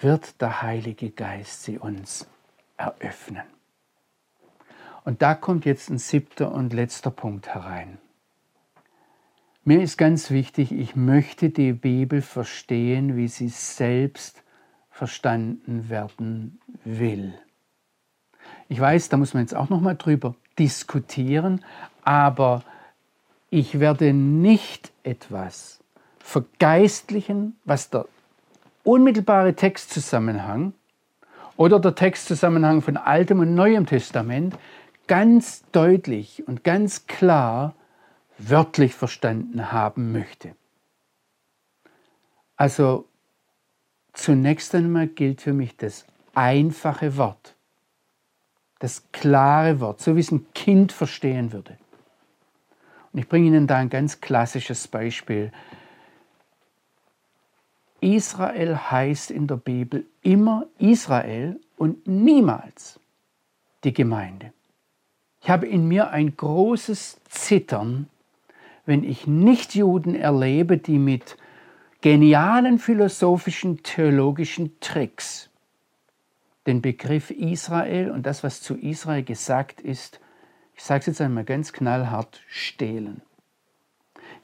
wird 0.00 0.40
der 0.40 0.62
Heilige 0.62 1.10
Geist 1.10 1.62
sie 1.62 1.78
uns 1.78 2.26
eröffnen. 2.76 3.42
Und 5.04 5.22
da 5.22 5.34
kommt 5.34 5.64
jetzt 5.64 5.90
ein 5.90 5.98
siebter 5.98 6.52
und 6.52 6.72
letzter 6.72 7.10
Punkt 7.10 7.48
herein. 7.48 7.98
Mir 9.64 9.82
ist 9.82 9.98
ganz 9.98 10.30
wichtig, 10.30 10.72
ich 10.72 10.96
möchte 10.96 11.50
die 11.50 11.72
Bibel 11.72 12.22
verstehen, 12.22 13.16
wie 13.16 13.28
sie 13.28 13.48
selbst 13.48 14.42
verstanden 14.90 15.88
werden 15.88 16.60
will. 16.84 17.34
Ich 18.68 18.80
weiß, 18.80 19.08
da 19.10 19.16
muss 19.16 19.34
man 19.34 19.42
jetzt 19.42 19.54
auch 19.54 19.68
noch 19.68 19.80
mal 19.80 19.96
drüber 19.96 20.34
diskutieren, 20.58 21.64
aber 22.02 22.62
ich 23.50 23.80
werde 23.80 24.12
nicht 24.12 24.92
etwas 25.02 25.79
vergeistlichen, 26.30 27.58
was 27.64 27.90
der 27.90 28.06
unmittelbare 28.84 29.54
Textzusammenhang 29.54 30.74
oder 31.56 31.80
der 31.80 31.96
Textzusammenhang 31.96 32.82
von 32.82 32.96
Altem 32.96 33.40
und 33.40 33.56
Neuem 33.56 33.84
Testament 33.84 34.56
ganz 35.08 35.64
deutlich 35.72 36.46
und 36.46 36.62
ganz 36.62 37.08
klar 37.08 37.74
wörtlich 38.38 38.94
verstanden 38.94 39.72
haben 39.72 40.12
möchte. 40.12 40.54
Also 42.56 43.06
zunächst 44.12 44.72
einmal 44.76 45.08
gilt 45.08 45.40
für 45.40 45.52
mich 45.52 45.76
das 45.76 46.06
einfache 46.32 47.16
Wort, 47.16 47.56
das 48.78 49.02
klare 49.10 49.80
Wort, 49.80 50.00
so 50.00 50.14
wie 50.14 50.20
es 50.20 50.30
ein 50.30 50.46
Kind 50.54 50.92
verstehen 50.92 51.52
würde. 51.52 51.76
Und 53.12 53.18
ich 53.18 53.28
bringe 53.28 53.48
Ihnen 53.48 53.66
da 53.66 53.78
ein 53.78 53.90
ganz 53.90 54.20
klassisches 54.20 54.86
Beispiel. 54.86 55.50
Israel 58.00 58.76
heißt 58.76 59.30
in 59.30 59.46
der 59.46 59.56
Bibel 59.56 60.06
immer 60.22 60.66
Israel 60.78 61.60
und 61.76 62.06
niemals 62.06 63.00
die 63.84 63.92
Gemeinde. 63.92 64.52
Ich 65.42 65.50
habe 65.50 65.66
in 65.66 65.88
mir 65.88 66.10
ein 66.10 66.36
großes 66.36 67.20
Zittern, 67.28 68.08
wenn 68.84 69.04
ich 69.04 69.26
Nichtjuden 69.26 70.14
erlebe, 70.14 70.76
die 70.78 70.98
mit 70.98 71.36
genialen 72.00 72.78
philosophischen, 72.78 73.82
theologischen 73.82 74.78
Tricks 74.80 75.50
den 76.66 76.82
Begriff 76.82 77.30
Israel 77.30 78.10
und 78.10 78.26
das, 78.26 78.44
was 78.44 78.60
zu 78.60 78.76
Israel 78.76 79.22
gesagt 79.22 79.80
ist, 79.80 80.20
ich 80.74 80.84
sage 80.84 81.00
es 81.00 81.06
jetzt 81.06 81.20
einmal 81.20 81.44
ganz 81.44 81.72
knallhart, 81.72 82.40
stehlen. 82.48 83.22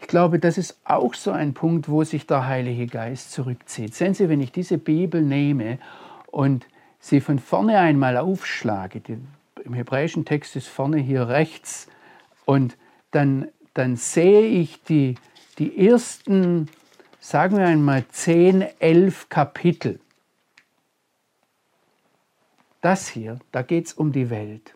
Ich 0.01 0.09
glaube, 0.09 0.39
das 0.39 0.59
ist 0.59 0.79
auch 0.85 1.15
so 1.15 1.31
ein 1.31 1.55
Punkt, 1.55 1.89
wo 1.89 2.05
sich 2.05 2.27
der 2.27 2.47
Heilige 2.47 2.87
Geist 2.87 3.33
zurückzieht. 3.33 3.95
Sehen 3.95 4.15
Sie, 4.15 4.29
wenn 4.29 4.41
ich 4.41 4.53
diese 4.53 4.79
Bibel 4.79 5.23
nehme 5.23 5.79
und 6.27 6.67
sie 7.01 7.21
von 7.21 7.39
vorne 7.39 7.79
einmal 7.79 8.17
aufschlage, 8.17 9.01
die, 9.01 9.19
im 9.65 9.75
hebräischen 9.75 10.25
Text 10.25 10.57
ist 10.57 10.69
vorne 10.69 10.99
hier 10.99 11.29
rechts, 11.29 11.89
und 12.47 12.79
dann, 13.11 13.49
dann 13.75 13.97
sehe 13.97 14.47
ich 14.47 14.83
die, 14.85 15.17
die 15.59 15.87
ersten, 15.87 16.71
sagen 17.21 17.59
wir 17.59 17.67
einmal, 17.67 18.07
10, 18.09 18.63
11 18.79 19.29
Kapitel. 19.29 20.01
Das 22.81 23.09
hier, 23.09 23.41
da 23.53 23.63
geht 23.63 23.87
es 23.87 23.93
um 23.93 24.13
die 24.13 24.31
Welt. 24.31 24.75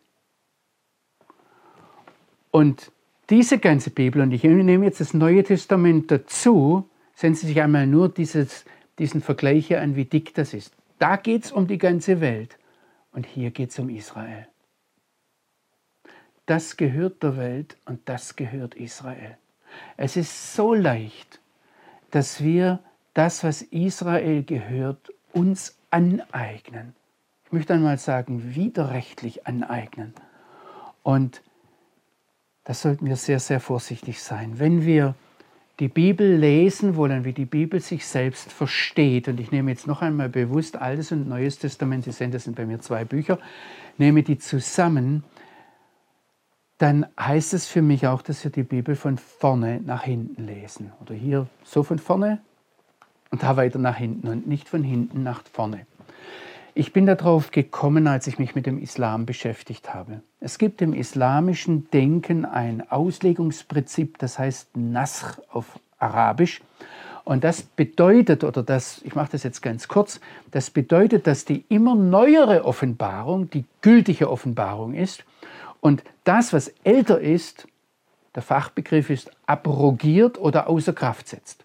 Und 2.50 2.90
diese 3.30 3.58
ganze 3.58 3.90
Bibel, 3.90 4.20
und 4.20 4.32
ich 4.32 4.42
nehme 4.42 4.84
jetzt 4.84 5.00
das 5.00 5.14
Neue 5.14 5.44
Testament 5.44 6.10
dazu, 6.10 6.88
sehen 7.14 7.34
Sie 7.34 7.46
sich 7.46 7.60
einmal 7.60 7.86
nur 7.86 8.08
dieses, 8.08 8.64
diesen 8.98 9.20
Vergleich 9.20 9.68
hier 9.68 9.80
an, 9.80 9.96
wie 9.96 10.04
dick 10.04 10.34
das 10.34 10.52
ist. 10.52 10.74
Da 10.98 11.16
geht 11.16 11.44
es 11.44 11.52
um 11.52 11.66
die 11.66 11.78
ganze 11.78 12.20
Welt 12.20 12.58
und 13.12 13.26
hier 13.26 13.50
geht 13.50 13.70
es 13.70 13.78
um 13.78 13.88
Israel. 13.88 14.46
Das 16.46 16.76
gehört 16.76 17.22
der 17.22 17.36
Welt 17.36 17.76
und 17.84 18.00
das 18.06 18.34
gehört 18.34 18.74
Israel. 18.74 19.38
Es 19.96 20.16
ist 20.16 20.54
so 20.54 20.74
leicht, 20.74 21.40
dass 22.10 22.42
wir 22.42 22.80
das, 23.14 23.44
was 23.44 23.62
Israel 23.62 24.42
gehört, 24.42 25.12
uns 25.32 25.78
aneignen. 25.90 26.94
Ich 27.44 27.52
möchte 27.52 27.74
einmal 27.74 27.98
sagen, 27.98 28.54
widerrechtlich 28.54 29.46
aneignen. 29.46 30.14
Und 31.02 31.42
da 32.64 32.74
sollten 32.74 33.06
wir 33.06 33.16
sehr, 33.16 33.40
sehr 33.40 33.60
vorsichtig 33.60 34.22
sein. 34.22 34.58
Wenn 34.58 34.84
wir 34.84 35.14
die 35.80 35.88
Bibel 35.88 36.36
lesen 36.36 36.94
wollen, 36.96 37.24
wie 37.24 37.32
die 37.32 37.46
Bibel 37.46 37.80
sich 37.80 38.06
selbst 38.06 38.52
versteht, 38.52 39.28
und 39.28 39.40
ich 39.40 39.50
nehme 39.50 39.70
jetzt 39.70 39.86
noch 39.86 40.02
einmal 40.02 40.28
bewusst 40.28 40.76
Altes 40.76 41.10
und 41.10 41.26
Neues 41.26 41.58
Testament, 41.58 42.04
Sie 42.04 42.12
sehen, 42.12 42.30
das 42.30 42.44
sind 42.44 42.56
bei 42.56 42.66
mir 42.66 42.80
zwei 42.80 43.04
Bücher, 43.04 43.38
nehme 43.96 44.22
die 44.22 44.38
zusammen, 44.38 45.24
dann 46.76 47.06
heißt 47.18 47.54
es 47.54 47.66
für 47.66 47.82
mich 47.82 48.06
auch, 48.06 48.22
dass 48.22 48.44
wir 48.44 48.50
die 48.50 48.62
Bibel 48.62 48.94
von 48.94 49.18
vorne 49.18 49.80
nach 49.84 50.02
hinten 50.02 50.46
lesen. 50.46 50.92
Oder 51.00 51.14
hier 51.14 51.46
so 51.62 51.82
von 51.82 51.98
vorne 51.98 52.40
und 53.30 53.42
da 53.42 53.56
weiter 53.56 53.78
nach 53.78 53.96
hinten 53.96 54.28
und 54.28 54.46
nicht 54.46 54.68
von 54.68 54.82
hinten 54.82 55.22
nach 55.22 55.42
vorne. 55.44 55.86
Ich 56.74 56.92
bin 56.92 57.06
darauf 57.06 57.50
gekommen, 57.50 58.06
als 58.06 58.26
ich 58.26 58.38
mich 58.38 58.54
mit 58.54 58.66
dem 58.66 58.78
Islam 58.78 59.26
beschäftigt 59.26 59.92
habe. 59.92 60.22
Es 60.38 60.56
gibt 60.58 60.80
im 60.82 60.94
islamischen 60.94 61.90
Denken 61.90 62.44
ein 62.44 62.88
Auslegungsprinzip, 62.90 64.18
das 64.18 64.38
heißt 64.38 64.76
Nasr 64.76 65.42
auf 65.50 65.80
Arabisch. 65.98 66.60
Und 67.24 67.44
das 67.44 67.62
bedeutet, 67.62 68.44
oder 68.44 68.62
das, 68.62 69.02
ich 69.04 69.14
mache 69.14 69.32
das 69.32 69.42
jetzt 69.42 69.62
ganz 69.62 69.88
kurz, 69.88 70.20
das 70.52 70.70
bedeutet, 70.70 71.26
dass 71.26 71.44
die 71.44 71.64
immer 71.68 71.94
neuere 71.94 72.64
Offenbarung 72.64 73.50
die 73.50 73.64
gültige 73.82 74.30
Offenbarung 74.30 74.94
ist 74.94 75.24
und 75.80 76.02
das, 76.24 76.52
was 76.52 76.68
älter 76.84 77.20
ist, 77.20 77.66
der 78.34 78.42
Fachbegriff 78.42 79.10
ist 79.10 79.30
abrogiert 79.46 80.38
oder 80.38 80.68
außer 80.68 80.92
Kraft 80.92 81.28
setzt. 81.28 81.64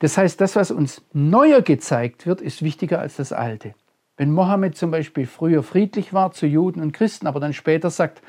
Das 0.00 0.16
heißt, 0.16 0.40
das, 0.40 0.56
was 0.56 0.70
uns 0.70 1.02
neuer 1.12 1.62
gezeigt 1.62 2.26
wird, 2.26 2.40
ist 2.40 2.62
wichtiger 2.62 3.00
als 3.00 3.16
das 3.16 3.32
Alte. 3.32 3.74
Wenn 4.16 4.32
Mohammed 4.32 4.76
zum 4.76 4.90
Beispiel 4.90 5.26
früher 5.26 5.62
friedlich 5.62 6.12
war 6.12 6.32
zu 6.32 6.46
Juden 6.46 6.82
und 6.82 6.92
Christen, 6.92 7.26
aber 7.26 7.40
dann 7.40 7.52
später 7.52 7.90
sagt, 7.90 8.22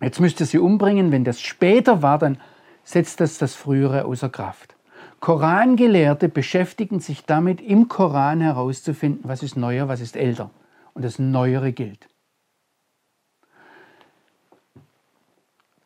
jetzt 0.00 0.20
müsst 0.20 0.40
ihr 0.40 0.46
sie 0.46 0.58
umbringen, 0.58 1.12
wenn 1.12 1.24
das 1.24 1.40
später 1.40 2.02
war, 2.02 2.18
dann 2.18 2.38
setzt 2.84 3.20
das 3.20 3.38
das 3.38 3.54
Frühere 3.54 4.04
außer 4.04 4.28
Kraft. 4.28 4.76
Korangelehrte 5.20 6.28
beschäftigen 6.28 7.00
sich 7.00 7.24
damit, 7.24 7.60
im 7.60 7.88
Koran 7.88 8.40
herauszufinden, 8.40 9.22
was 9.24 9.42
ist 9.42 9.56
neuer, 9.56 9.88
was 9.88 10.00
ist 10.00 10.16
älter. 10.16 10.50
Und 10.94 11.04
das 11.04 11.18
Neuere 11.18 11.72
gilt. 11.72 12.08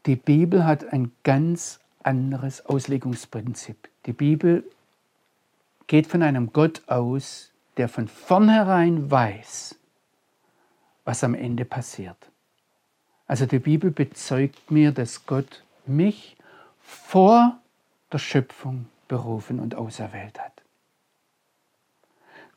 Die 0.07 0.17
Bibel 0.17 0.65
hat 0.65 0.93
ein 0.93 1.13
ganz 1.23 1.81
anderes 2.03 2.65
Auslegungsprinzip. 2.65 3.89
Die 4.07 4.13
Bibel 4.13 4.65
geht 5.87 6.07
von 6.07 6.23
einem 6.23 6.53
Gott 6.53 6.83
aus, 6.89 7.53
der 7.77 7.89
von 7.89 8.09
vornherein 8.09 9.11
weiß, 9.11 9.77
was 11.05 11.25
am 11.25 11.35
Ende 11.35 11.65
passiert. 11.65 12.17
Also 13.27 13.47
die 13.47 13.59
Bibel 13.59 13.91
bezeugt 13.91 14.71
mir, 14.71 14.93
dass 14.93 15.27
Gott 15.27 15.65
mich 15.87 16.37
vor 16.81 17.59
der 18.13 18.19
Schöpfung 18.19 18.87
berufen 19.09 19.59
und 19.59 19.75
auserwählt 19.75 20.39
hat. 20.39 20.56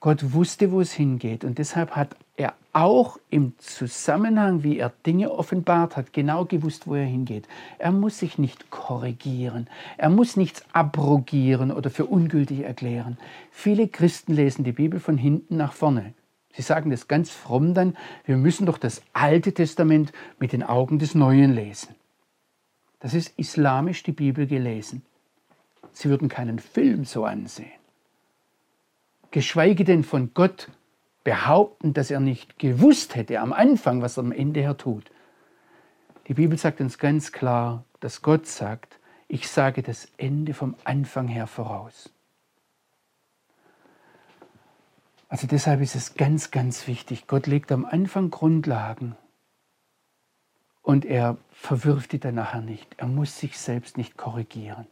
Gott 0.01 0.33
wusste, 0.33 0.71
wo 0.71 0.79
es 0.79 0.93
hingeht 0.93 1.43
und 1.43 1.57
deshalb 1.57 1.91
hat 1.91 2.15
er 2.38 2.53
auch 2.71 3.17
im 3.29 3.57
Zusammenhang, 3.57 4.63
wie 4.63 4.77
er 4.77 4.93
Dinge 5.05 5.31
offenbart 5.31 5.97
hat, 5.97 6.13
genau 6.13 6.45
gewusst, 6.45 6.88
wo 6.88 6.95
er 6.95 7.05
hingeht. 7.05 7.49
Er 7.79 7.91
muss 7.91 8.19
sich 8.19 8.38
nicht 8.38 8.69
korrigieren, 8.69 9.67
er 9.97 10.09
muss 10.09 10.38
nichts 10.38 10.63
abrogieren 10.71 11.71
oder 11.71 11.89
für 11.89 12.05
ungültig 12.05 12.62
erklären. 12.62 13.17
Viele 13.51 13.89
Christen 13.89 14.33
lesen 14.33 14.63
die 14.63 14.71
Bibel 14.71 15.01
von 15.01 15.17
hinten 15.17 15.57
nach 15.57 15.73
vorne. 15.73 16.13
Sie 16.53 16.62
sagen 16.62 16.91
das 16.91 17.09
ganz 17.09 17.29
fromm 17.29 17.73
dann, 17.73 17.97
wir 18.25 18.38
müssen 18.38 18.65
doch 18.65 18.77
das 18.77 19.01
Alte 19.12 19.53
Testament 19.53 20.13
mit 20.39 20.53
den 20.53 20.63
Augen 20.63 20.99
des 20.99 21.13
Neuen 21.15 21.53
lesen. 21.53 21.95
Das 23.01 23.13
ist 23.13 23.33
islamisch 23.38 24.03
die 24.03 24.13
Bibel 24.13 24.47
gelesen. 24.47 25.03
Sie 25.91 26.09
würden 26.09 26.29
keinen 26.29 26.59
Film 26.59 27.03
so 27.03 27.25
ansehen. 27.25 27.78
Geschweige 29.31 29.83
denn 29.83 30.03
von 30.03 30.33
Gott 30.33 30.69
behaupten, 31.23 31.93
dass 31.93 32.09
er 32.11 32.19
nicht 32.19 32.57
gewusst 32.57 33.15
hätte 33.15 33.39
am 33.39 33.53
Anfang, 33.53 34.01
was 34.01 34.17
er 34.17 34.23
am 34.23 34.31
Ende 34.31 34.61
her 34.61 34.77
tut. 34.77 35.11
Die 36.27 36.33
Bibel 36.33 36.57
sagt 36.57 36.81
uns 36.81 36.97
ganz 36.97 37.31
klar, 37.31 37.85
dass 37.99 38.21
Gott 38.21 38.47
sagt, 38.47 38.99
ich 39.27 39.47
sage 39.47 39.83
das 39.83 40.07
Ende 40.17 40.53
vom 40.53 40.75
Anfang 40.83 41.27
her 41.27 41.47
voraus. 41.47 42.11
Also 45.27 45.45
deshalb 45.45 45.81
ist 45.81 45.95
es 45.95 46.15
ganz, 46.15 46.49
ganz 46.49 46.87
wichtig. 46.87 47.27
Gott 47.27 47.45
legt 47.45 47.71
am 47.71 47.85
Anfang 47.85 48.31
Grundlagen 48.31 49.15
und 50.81 51.05
er 51.05 51.37
verwirft 51.51 52.13
die 52.13 52.19
dann 52.19 52.35
nachher 52.35 52.61
nicht. 52.61 52.95
Er 52.97 53.07
muss 53.07 53.37
sich 53.37 53.59
selbst 53.59 53.95
nicht 53.97 54.17
korrigieren. 54.17 54.87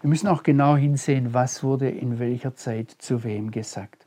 Wir 0.00 0.08
müssen 0.08 0.28
auch 0.28 0.42
genau 0.42 0.76
hinsehen, 0.76 1.34
was 1.34 1.62
wurde 1.62 1.88
in 1.88 2.18
welcher 2.18 2.54
Zeit 2.54 2.90
zu 2.90 3.24
wem 3.24 3.50
gesagt. 3.50 4.06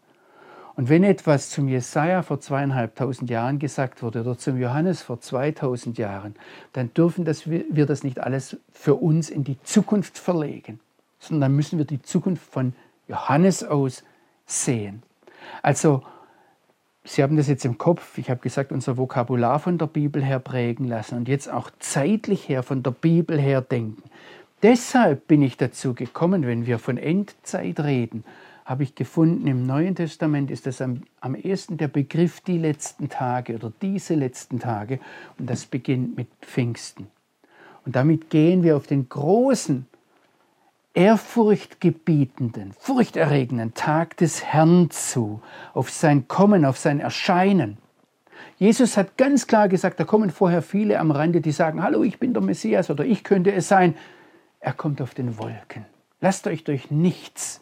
Und 0.76 0.90
wenn 0.90 1.04
etwas 1.04 1.52
zum 1.52 1.68
Jesaja 1.68 2.24
vor 2.24 2.40
zweieinhalbtausend 2.40 3.30
Jahren 3.30 3.60
gesagt 3.60 4.02
wurde 4.02 4.22
oder 4.22 4.38
zum 4.38 4.60
Johannes 4.60 5.04
vor 5.04 5.20
2000 5.20 6.00
Jahren, 6.00 6.36
dann 6.74 6.92
dürfen 6.94 7.26
das, 7.26 7.48
wir 7.48 7.86
das 7.86 8.04
nicht 8.04 8.20
alles 8.20 8.58
für 8.72 8.96
uns 8.96 9.30
in 9.30 9.44
die 9.44 9.62
Zukunft 9.62 10.18
verlegen, 10.18 10.80
sondern 11.20 11.50
dann 11.50 11.56
müssen 11.56 11.78
wir 11.78 11.86
die 11.86 12.02
Zukunft 12.02 12.44
von 12.44 12.74
Johannes 13.08 13.64
aus 13.64 14.04
sehen. 14.46 15.04
Also, 15.62 16.04
Sie 17.06 17.22
haben 17.22 17.36
das 17.36 17.50
jetzt 17.50 17.66
im 17.66 17.78
Kopf, 17.78 18.18
ich 18.18 18.30
habe 18.30 18.40
gesagt, 18.40 18.72
unser 18.72 18.96
Vokabular 18.96 19.60
von 19.60 19.78
der 19.78 19.88
Bibel 19.88 20.24
her 20.24 20.40
prägen 20.40 20.88
lassen 20.88 21.18
und 21.18 21.28
jetzt 21.28 21.52
auch 21.52 21.70
zeitlich 21.80 22.48
her 22.48 22.64
von 22.64 22.82
der 22.82 22.92
Bibel 22.92 23.38
her 23.40 23.60
denken. 23.60 24.04
Deshalb 24.64 25.28
bin 25.28 25.42
ich 25.42 25.58
dazu 25.58 25.94
gekommen, 25.94 26.48
wenn 26.48 26.66
wir 26.66 26.80
von 26.80 26.98
Endzeit 26.98 27.82
reden, 27.82 28.24
habe 28.64 28.84
ich 28.84 28.96
gefunden, 28.96 29.46
im 29.46 29.66
Neuen 29.66 29.94
Testament 29.94 30.50
ist 30.50 30.66
das 30.66 30.82
am, 30.82 31.02
am 31.20 31.36
ehesten 31.36 31.76
der 31.76 31.90
Begriff 31.90 32.40
die 32.40 32.58
letzten 32.58 33.10
Tage 33.10 33.56
oder 33.56 33.74
diese 33.82 34.16
letzten 34.16 34.62
Tage. 34.62 35.00
Und 35.38 35.50
das 35.50 35.66
beginnt 35.66 36.16
mit 36.16 36.30
Pfingsten. 36.42 37.08
Und 37.86 37.98
damit 37.98 38.30
gehen 38.30 38.64
wir 38.64 38.78
auf 38.78 38.88
den 38.88 39.10
großen, 39.10 39.86
ehrfurchtgebietenden, 40.94 42.74
furchterregenden 42.80 43.74
Tag 43.74 44.16
des 44.16 44.46
Herrn 44.46 44.90
zu, 44.92 45.42
auf 45.74 45.90
sein 45.90 46.30
Kommen, 46.30 46.64
auf 46.64 46.78
sein 46.78 47.02
Erscheinen. 47.02 47.78
Jesus 48.58 48.96
hat 48.96 49.18
ganz 49.18 49.48
klar 49.48 49.68
gesagt, 49.68 50.00
da 50.00 50.06
kommen 50.06 50.30
vorher 50.30 50.62
viele 50.62 51.00
am 51.00 51.12
Rande, 51.12 51.42
die 51.42 51.52
sagen, 51.52 51.84
hallo, 51.84 52.04
ich 52.04 52.20
bin 52.20 52.34
der 52.34 52.44
Messias 52.44 52.90
oder 52.90 53.04
ich 53.04 53.26
könnte 53.26 53.52
es 53.52 53.68
sein. 53.68 53.96
Er 54.64 54.72
kommt 54.72 55.02
auf 55.02 55.14
den 55.14 55.38
Wolken. 55.38 55.86
Lasst 56.22 56.48
euch 56.48 56.64
durch 56.64 56.90
nichts 56.90 57.60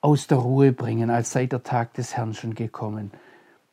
aus 0.00 0.26
der 0.28 0.38
Ruhe 0.38 0.72
bringen, 0.72 1.10
als 1.10 1.30
sei 1.30 1.44
der 1.44 1.62
Tag 1.62 1.92
des 1.92 2.16
Herrn 2.16 2.32
schon 2.32 2.54
gekommen. 2.54 3.10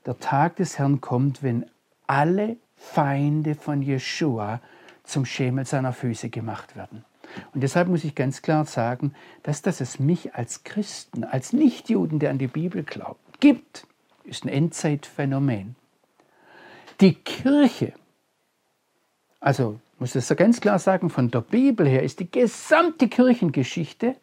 Der 0.06 0.20
Tag 0.20 0.58
des 0.58 0.78
Herrn 0.78 1.00
kommt, 1.00 1.42
wenn 1.42 1.66
alle 2.06 2.58
Feinde 2.76 3.56
von 3.56 3.82
Jeshua 3.82 4.60
zum 5.06 5.24
Schemel 5.24 5.66
seiner 5.66 5.94
Füße 5.94 6.30
gemacht 6.30 6.76
werden. 6.76 7.06
Und 7.54 7.62
deshalb 7.62 7.88
muss 7.88 8.04
ich 8.04 8.14
ganz 8.14 8.42
klar 8.42 8.66
sagen, 8.66 9.14
dass 9.42 9.62
das 9.62 9.80
es 9.80 10.00
mich 10.00 10.36
als 10.36 10.66
Christen, 10.66 11.24
als 11.24 11.54
Nichtjuden, 11.54 12.20
der 12.20 12.32
an 12.32 12.40
die 12.40 12.48
Bibel 12.48 12.84
glaubt, 12.84 13.40
gibt, 13.40 13.88
ist 14.26 14.44
ein 14.44 14.50
Endzeitphänomen. 14.50 15.78
Die 17.00 17.14
Kirche, 17.14 17.94
also 19.40 19.80
muss 20.02 20.14
das 20.14 20.36
ganz 20.36 20.60
klar 20.62 20.80
sagen, 20.80 21.12
von 21.12 21.30
der 21.30 21.42
Bibel 21.42 21.88
her 21.88 22.02
ist 22.02 22.20
die 22.20 22.32
gesamte 22.32 23.08
Kirchengeschichte 23.08 24.16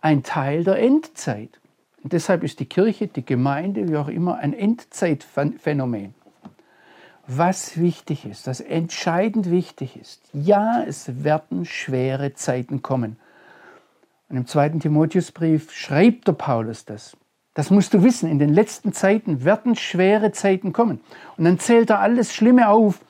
ein 0.00 0.22
Teil 0.22 0.64
der 0.64 0.78
Endzeit. 0.78 1.60
Und 2.02 2.14
deshalb 2.14 2.42
ist 2.42 2.58
die 2.58 2.64
Kirche, 2.64 3.06
die 3.06 3.24
Gemeinde, 3.24 3.86
wie 3.90 3.98
auch 3.98 4.08
immer, 4.08 4.38
ein 4.38 4.54
Endzeitphänomen. 4.54 6.14
Was 7.26 7.78
wichtig 7.78 8.24
ist, 8.24 8.46
was 8.46 8.60
entscheidend 8.60 9.50
wichtig 9.50 9.98
ist, 10.00 10.22
ja, 10.32 10.82
es 10.82 11.22
werden 11.22 11.66
schwere 11.66 12.32
Zeiten 12.32 12.80
kommen. 12.80 13.18
Und 14.30 14.38
im 14.38 14.46
zweiten 14.46 14.80
Timotheusbrief 14.80 15.70
schreibt 15.70 16.28
der 16.28 16.32
Paulus 16.32 16.86
das. 16.86 17.14
Das 17.52 17.70
musst 17.70 17.92
du 17.92 18.02
wissen, 18.02 18.26
in 18.26 18.38
den 18.38 18.54
letzten 18.54 18.94
Zeiten 18.94 19.44
werden 19.44 19.76
schwere 19.76 20.32
Zeiten 20.32 20.72
kommen. 20.72 21.00
Und 21.36 21.44
dann 21.44 21.58
zählt 21.58 21.90
er 21.90 22.00
alles 22.00 22.34
Schlimme 22.34 22.70
auf 22.70 23.00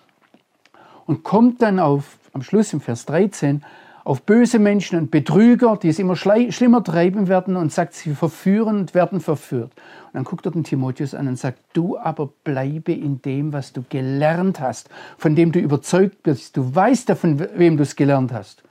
und 1.12 1.24
kommt 1.24 1.60
dann 1.60 1.78
auf, 1.78 2.16
am 2.32 2.40
Schluss 2.40 2.72
im 2.72 2.80
Vers 2.80 3.04
13, 3.04 3.62
auf 4.02 4.22
böse 4.22 4.58
Menschen 4.58 4.98
und 4.98 5.10
Betrüger, 5.10 5.76
die 5.76 5.90
es 5.90 5.98
immer 5.98 6.16
schlimmer 6.16 6.82
treiben 6.82 7.28
werden 7.28 7.54
und 7.54 7.70
sagt, 7.70 7.92
sie 7.92 8.14
verführen 8.14 8.78
und 8.78 8.94
werden 8.94 9.20
verführt. 9.20 9.72
Und 10.06 10.14
dann 10.14 10.24
guckt 10.24 10.46
er 10.46 10.52
den 10.52 10.64
Timotheus 10.64 11.14
an 11.14 11.28
und 11.28 11.38
sagt, 11.38 11.58
du 11.74 11.98
aber 11.98 12.30
bleibe 12.44 12.92
in 12.92 13.20
dem, 13.20 13.52
was 13.52 13.74
du 13.74 13.84
gelernt 13.90 14.58
hast, 14.58 14.88
von 15.18 15.36
dem 15.36 15.52
du 15.52 15.58
überzeugt 15.58 16.22
bist. 16.22 16.56
Du 16.56 16.74
weißt 16.74 17.10
ja, 17.10 17.14
von 17.14 17.38
wem 17.56 17.76
du 17.76 17.82
es 17.82 17.94
gelernt 17.94 18.32
hast. 18.32 18.62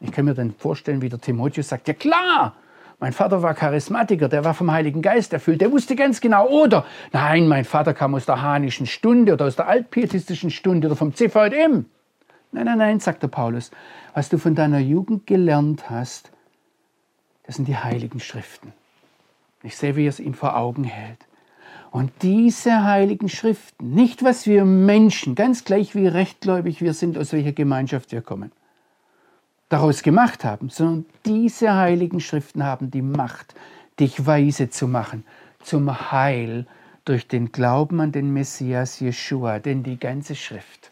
Ich 0.00 0.12
kann 0.12 0.26
mir 0.26 0.34
dann 0.34 0.52
vorstellen, 0.52 1.00
wie 1.00 1.08
der 1.08 1.18
Timotheus 1.18 1.70
sagt, 1.70 1.88
ja 1.88 1.94
klar, 1.94 2.56
mein 2.98 3.12
Vater 3.12 3.42
war 3.42 3.54
Charismatiker, 3.54 4.28
der 4.28 4.44
war 4.44 4.54
vom 4.54 4.70
Heiligen 4.72 5.02
Geist 5.02 5.32
erfüllt, 5.32 5.60
der 5.60 5.70
wusste 5.70 5.96
ganz 5.96 6.20
genau. 6.20 6.48
Oder, 6.48 6.86
nein, 7.12 7.46
mein 7.46 7.64
Vater 7.64 7.92
kam 7.92 8.14
aus 8.14 8.24
der 8.24 8.40
Hanischen 8.40 8.86
Stunde 8.86 9.34
oder 9.34 9.44
aus 9.44 9.56
der 9.56 9.68
altpietistischen 9.68 10.50
Stunde 10.50 10.86
oder 10.86 10.96
vom 10.96 11.14
CVM. 11.14 11.84
Nein, 12.52 12.64
nein, 12.64 12.78
nein, 12.78 13.00
sagt 13.00 13.22
der 13.22 13.28
Paulus. 13.28 13.70
Was 14.14 14.30
du 14.30 14.38
von 14.38 14.54
deiner 14.54 14.78
Jugend 14.78 15.26
gelernt 15.26 15.90
hast, 15.90 16.30
das 17.44 17.56
sind 17.56 17.68
die 17.68 17.76
Heiligen 17.76 18.18
Schriften. 18.18 18.72
Ich 19.62 19.76
sehe, 19.76 19.96
wie 19.96 20.06
er 20.06 20.10
es 20.10 20.20
ihm 20.20 20.34
vor 20.34 20.56
Augen 20.56 20.84
hält. 20.84 21.18
Und 21.90 22.10
diese 22.22 22.84
heiligen 22.84 23.28
Schriften, 23.28 23.94
nicht 23.94 24.22
was 24.22 24.46
wir 24.46 24.64
Menschen, 24.64 25.34
ganz 25.34 25.64
gleich 25.64 25.94
wie 25.94 26.06
rechtgläubig 26.06 26.80
wir 26.80 26.94
sind, 26.94 27.16
aus 27.16 27.32
welcher 27.32 27.52
Gemeinschaft 27.52 28.12
wir 28.12 28.22
kommen, 28.22 28.52
daraus 29.68 30.02
gemacht 30.02 30.44
haben, 30.44 30.68
sondern 30.68 31.06
diese 31.24 31.74
heiligen 31.74 32.20
Schriften 32.20 32.64
haben 32.64 32.90
die 32.90 33.02
Macht, 33.02 33.54
dich 33.98 34.26
weise 34.26 34.70
zu 34.70 34.86
machen 34.86 35.24
zum 35.66 36.12
Heil 36.12 36.66
durch 37.04 37.28
den 37.28 37.52
Glauben 37.52 38.00
an 38.00 38.12
den 38.12 38.32
Messias 38.32 39.00
Jeshua, 39.00 39.58
denn 39.58 39.82
die 39.82 39.98
ganze 39.98 40.34
Schrift. 40.34 40.90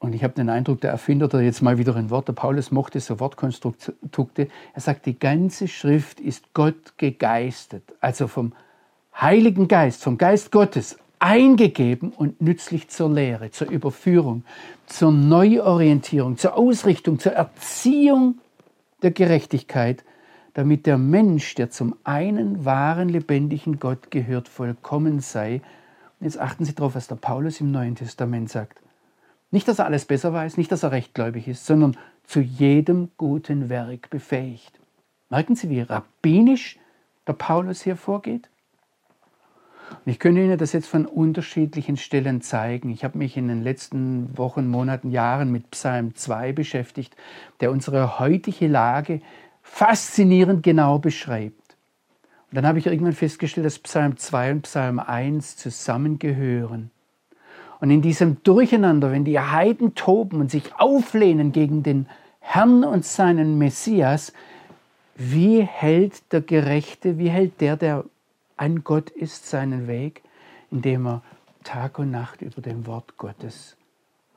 Und 0.00 0.14
ich 0.14 0.22
habe 0.22 0.34
den 0.34 0.48
Eindruck, 0.48 0.80
der 0.80 0.90
Erfinder 0.90 1.26
da 1.26 1.40
jetzt 1.40 1.60
mal 1.60 1.78
wieder 1.78 1.96
ein 1.96 2.10
Wort, 2.10 2.28
der 2.28 2.32
Paulus 2.32 2.70
mochte 2.70 3.00
so 3.00 3.18
Wortkonstrukte. 3.18 4.48
Er 4.74 4.80
sagt, 4.80 5.06
die 5.06 5.18
ganze 5.18 5.66
Schrift 5.66 6.20
ist 6.20 6.54
Gott 6.54 6.96
gegeistet, 6.98 7.82
also 8.00 8.28
vom 8.28 8.52
Heiligen 9.20 9.66
Geist, 9.66 10.04
vom 10.04 10.16
Geist 10.16 10.52
Gottes 10.52 10.98
eingegeben 11.20 12.12
und 12.12 12.40
nützlich 12.40 12.88
zur 12.88 13.10
Lehre, 13.10 13.50
zur 13.50 13.70
Überführung, 13.70 14.44
zur 14.86 15.12
Neuorientierung, 15.12 16.36
zur 16.36 16.56
Ausrichtung, 16.56 17.18
zur 17.18 17.32
Erziehung 17.32 18.38
der 19.02 19.10
Gerechtigkeit, 19.10 20.04
damit 20.54 20.86
der 20.86 20.98
Mensch, 20.98 21.54
der 21.54 21.70
zum 21.70 21.94
einen 22.04 22.64
wahren, 22.64 23.08
lebendigen 23.08 23.78
Gott 23.78 24.10
gehört, 24.10 24.48
vollkommen 24.48 25.20
sei. 25.20 25.60
Und 26.18 26.24
jetzt 26.24 26.38
achten 26.38 26.64
Sie 26.64 26.74
darauf, 26.74 26.94
was 26.94 27.06
der 27.06 27.16
Paulus 27.16 27.60
im 27.60 27.70
Neuen 27.70 27.94
Testament 27.94 28.50
sagt. 28.50 28.80
Nicht, 29.50 29.68
dass 29.68 29.78
er 29.78 29.86
alles 29.86 30.04
besser 30.04 30.32
weiß, 30.32 30.56
nicht, 30.56 30.72
dass 30.72 30.82
er 30.82 30.92
rechtgläubig 30.92 31.48
ist, 31.48 31.64
sondern 31.64 31.96
zu 32.24 32.40
jedem 32.40 33.10
guten 33.16 33.68
Werk 33.68 34.10
befähigt. 34.10 34.78
Merken 35.30 35.54
Sie, 35.54 35.70
wie 35.70 35.80
rabbinisch 35.80 36.78
der 37.26 37.32
Paulus 37.34 37.82
hier 37.82 37.96
vorgeht? 37.96 38.48
Und 39.90 40.12
ich 40.12 40.18
könnte 40.18 40.40
Ihnen 40.40 40.58
das 40.58 40.72
jetzt 40.72 40.88
von 40.88 41.06
unterschiedlichen 41.06 41.96
Stellen 41.96 42.40
zeigen. 42.40 42.90
Ich 42.90 43.04
habe 43.04 43.18
mich 43.18 43.36
in 43.36 43.48
den 43.48 43.62
letzten 43.62 44.36
Wochen, 44.36 44.68
Monaten, 44.68 45.10
Jahren 45.10 45.50
mit 45.52 45.70
Psalm 45.70 46.14
2 46.14 46.52
beschäftigt, 46.52 47.16
der 47.60 47.70
unsere 47.70 48.18
heutige 48.18 48.66
Lage 48.68 49.20
faszinierend 49.62 50.62
genau 50.62 50.98
beschreibt. 50.98 51.76
Und 52.50 52.56
dann 52.56 52.66
habe 52.66 52.78
ich 52.78 52.86
irgendwann 52.86 53.12
festgestellt, 53.12 53.66
dass 53.66 53.78
Psalm 53.78 54.16
2 54.16 54.52
und 54.52 54.62
Psalm 54.62 54.98
1 54.98 55.56
zusammengehören. 55.56 56.90
Und 57.80 57.90
in 57.90 58.02
diesem 58.02 58.42
Durcheinander, 58.42 59.12
wenn 59.12 59.24
die 59.24 59.38
Heiden 59.38 59.94
toben 59.94 60.40
und 60.40 60.50
sich 60.50 60.74
auflehnen 60.78 61.52
gegen 61.52 61.82
den 61.82 62.06
Herrn 62.40 62.82
und 62.84 63.04
seinen 63.04 63.58
Messias, 63.58 64.32
wie 65.16 65.62
hält 65.62 66.32
der 66.32 66.40
Gerechte, 66.40 67.18
wie 67.18 67.28
hält 67.28 67.60
der, 67.60 67.76
der 67.76 68.04
an 68.58 68.84
Gott 68.84 69.10
ist, 69.10 69.48
seinen 69.48 69.86
Weg, 69.86 70.22
indem 70.70 71.06
er 71.06 71.22
Tag 71.64 71.98
und 71.98 72.10
Nacht 72.10 72.42
über 72.42 72.60
dem 72.60 72.86
Wort 72.86 73.16
Gottes 73.16 73.76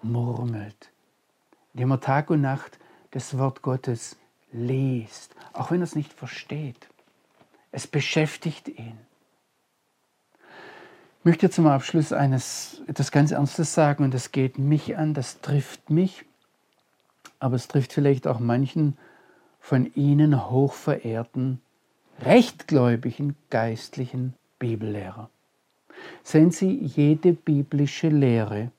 murmelt, 0.02 0.92
indem 1.74 1.92
er 1.92 2.00
Tag 2.00 2.30
und 2.30 2.42
Nacht 2.42 2.80
das 3.12 3.38
Wort 3.38 3.62
Gottes 3.62 4.18
liest, 4.52 5.36
auch 5.54 5.72
wenn 5.72 5.82
er 5.82 5.86
es 5.86 5.96
nicht 5.96 6.14
versteht. 6.14 6.88
Es 7.72 7.88
beschäftigt 7.88 8.68
ihn. 8.68 8.98
Ich 11.20 11.26
möchte 11.26 11.50
zum 11.50 11.68
Abschluss 11.68 12.14
eines, 12.14 12.82
etwas 12.88 13.12
ganz 13.12 13.32
Ernstes 13.32 13.74
sagen 13.74 14.04
und 14.04 14.14
das 14.14 14.32
geht 14.32 14.58
mich 14.58 14.98
an, 14.98 15.14
das 15.14 15.42
trifft 15.42 15.90
mich, 15.90 16.26
aber 17.40 17.56
es 17.56 17.68
trifft 17.68 17.94
vielleicht 17.94 18.28
auch 18.28 18.40
manchen 18.40 18.98
von 19.60 19.94
Ihnen 19.94 20.50
hochverehrten 20.50 21.62
rechtgläubigen 22.24 23.36
geistlichen 23.50 24.34
Bibellehrer. 24.60 25.30
Sehen 26.24 26.52
Sie, 26.52 26.74
jede 26.76 27.34
biblische 27.34 28.10
Lehre, 28.10 28.72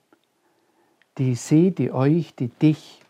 die 1.19 1.35
Sie, 1.35 1.71
die 1.71 1.93
euch, 1.93 2.35
die 2.35 2.49
dich 2.49 3.01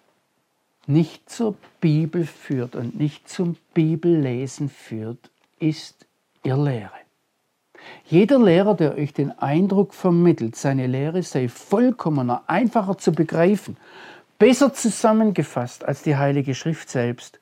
nicht 0.86 1.30
zur 1.30 1.54
Bibel 1.80 2.26
führt 2.26 2.74
und 2.74 2.98
nicht 2.98 3.28
zum 3.28 3.56
Bibellesen 3.74 4.68
führt, 4.68 5.30
ist 5.58 6.06
Irrlehre. 6.42 6.90
Jeder 8.06 8.38
Lehrer, 8.38 8.74
der 8.74 8.96
euch 8.96 9.12
den 9.12 9.36
Eindruck 9.38 9.94
vermittelt, 9.94 10.56
seine 10.56 10.86
Lehre 10.86 11.22
sei 11.22 11.48
vollkommener, 11.48 12.42
einfacher 12.46 12.98
zu 12.98 13.12
begreifen, 13.12 13.76
besser 14.38 14.72
zusammengefasst 14.72 15.84
als 15.84 16.02
die 16.02 16.16
Heilige 16.16 16.54
Schrift 16.54 16.88
selbst, 16.90 17.38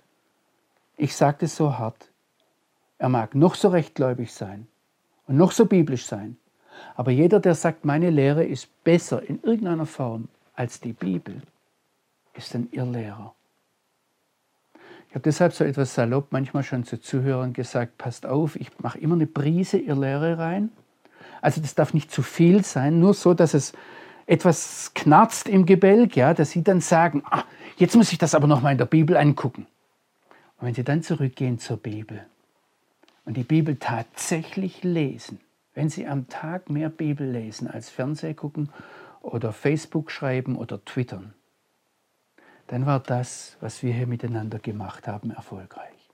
ich 0.96 1.16
sage 1.16 1.46
es 1.46 1.56
so 1.56 1.78
hart, 1.78 2.09
er 3.00 3.08
mag 3.08 3.34
noch 3.34 3.54
so 3.54 3.68
rechtgläubig 3.68 4.30
sein 4.32 4.66
und 5.26 5.38
noch 5.38 5.52
so 5.52 5.64
biblisch 5.64 6.04
sein, 6.04 6.36
aber 6.94 7.10
jeder, 7.10 7.40
der 7.40 7.54
sagt, 7.54 7.86
meine 7.86 8.10
Lehre 8.10 8.44
ist 8.44 8.84
besser 8.84 9.22
in 9.26 9.42
irgendeiner 9.42 9.86
Form 9.86 10.28
als 10.54 10.80
die 10.80 10.92
Bibel, 10.92 11.40
ist 12.34 12.54
ein 12.54 12.68
Irrlehrer. 12.72 13.34
Ich 15.08 15.14
habe 15.14 15.22
deshalb 15.22 15.54
so 15.54 15.64
etwas 15.64 15.94
salopp 15.94 16.28
manchmal 16.30 16.62
schon 16.62 16.84
zu 16.84 17.00
Zuhörern 17.00 17.54
gesagt, 17.54 17.96
passt 17.96 18.26
auf, 18.26 18.54
ich 18.56 18.68
mache 18.78 18.98
immer 18.98 19.14
eine 19.14 19.26
Prise 19.26 19.78
Irrlehre 19.78 20.38
rein. 20.38 20.68
Also 21.40 21.62
das 21.62 21.74
darf 21.74 21.94
nicht 21.94 22.10
zu 22.10 22.20
viel 22.20 22.64
sein, 22.64 23.00
nur 23.00 23.14
so, 23.14 23.32
dass 23.32 23.54
es 23.54 23.72
etwas 24.26 24.92
knarzt 24.94 25.48
im 25.48 25.64
Gebälk, 25.64 26.16
ja, 26.16 26.34
dass 26.34 26.50
sie 26.50 26.62
dann 26.62 26.82
sagen, 26.82 27.22
ah, 27.30 27.44
jetzt 27.78 27.96
muss 27.96 28.12
ich 28.12 28.18
das 28.18 28.34
aber 28.34 28.46
noch 28.46 28.60
mal 28.60 28.72
in 28.72 28.78
der 28.78 28.84
Bibel 28.84 29.16
angucken. 29.16 29.66
Und 30.58 30.66
wenn 30.66 30.74
sie 30.74 30.84
dann 30.84 31.02
zurückgehen 31.02 31.58
zur 31.58 31.78
Bibel 31.78 32.26
und 33.30 33.36
die 33.36 33.44
Bibel 33.44 33.76
tatsächlich 33.76 34.82
lesen, 34.82 35.38
wenn 35.72 35.88
Sie 35.88 36.04
am 36.04 36.28
Tag 36.28 36.68
mehr 36.68 36.88
Bibel 36.88 37.30
lesen 37.30 37.68
als 37.68 37.88
Fernseh 37.88 38.34
gucken 38.34 38.70
oder 39.22 39.52
Facebook 39.52 40.10
schreiben 40.10 40.56
oder 40.56 40.84
twittern, 40.84 41.32
dann 42.66 42.86
war 42.86 42.98
das, 42.98 43.56
was 43.60 43.84
wir 43.84 43.92
hier 43.92 44.08
miteinander 44.08 44.58
gemacht 44.58 45.06
haben, 45.06 45.30
erfolgreich. 45.30 46.10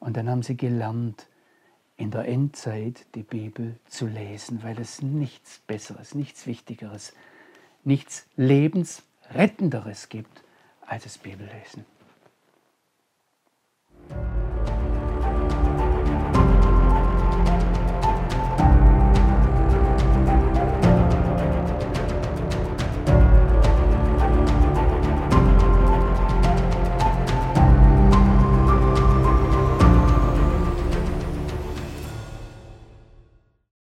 Und 0.00 0.16
dann 0.16 0.30
haben 0.30 0.42
Sie 0.42 0.56
gelernt, 0.56 1.26
in 1.98 2.10
der 2.10 2.26
Endzeit 2.26 3.04
die 3.14 3.22
Bibel 3.22 3.78
zu 3.86 4.06
lesen, 4.06 4.62
weil 4.62 4.80
es 4.80 5.02
nichts 5.02 5.58
Besseres, 5.66 6.14
nichts 6.14 6.46
Wichtigeres, 6.46 7.12
nichts 7.84 8.26
Lebensrettenderes 8.36 10.08
gibt 10.08 10.42
als 10.86 11.04
das 11.04 11.18
Bibellesen. 11.18 11.84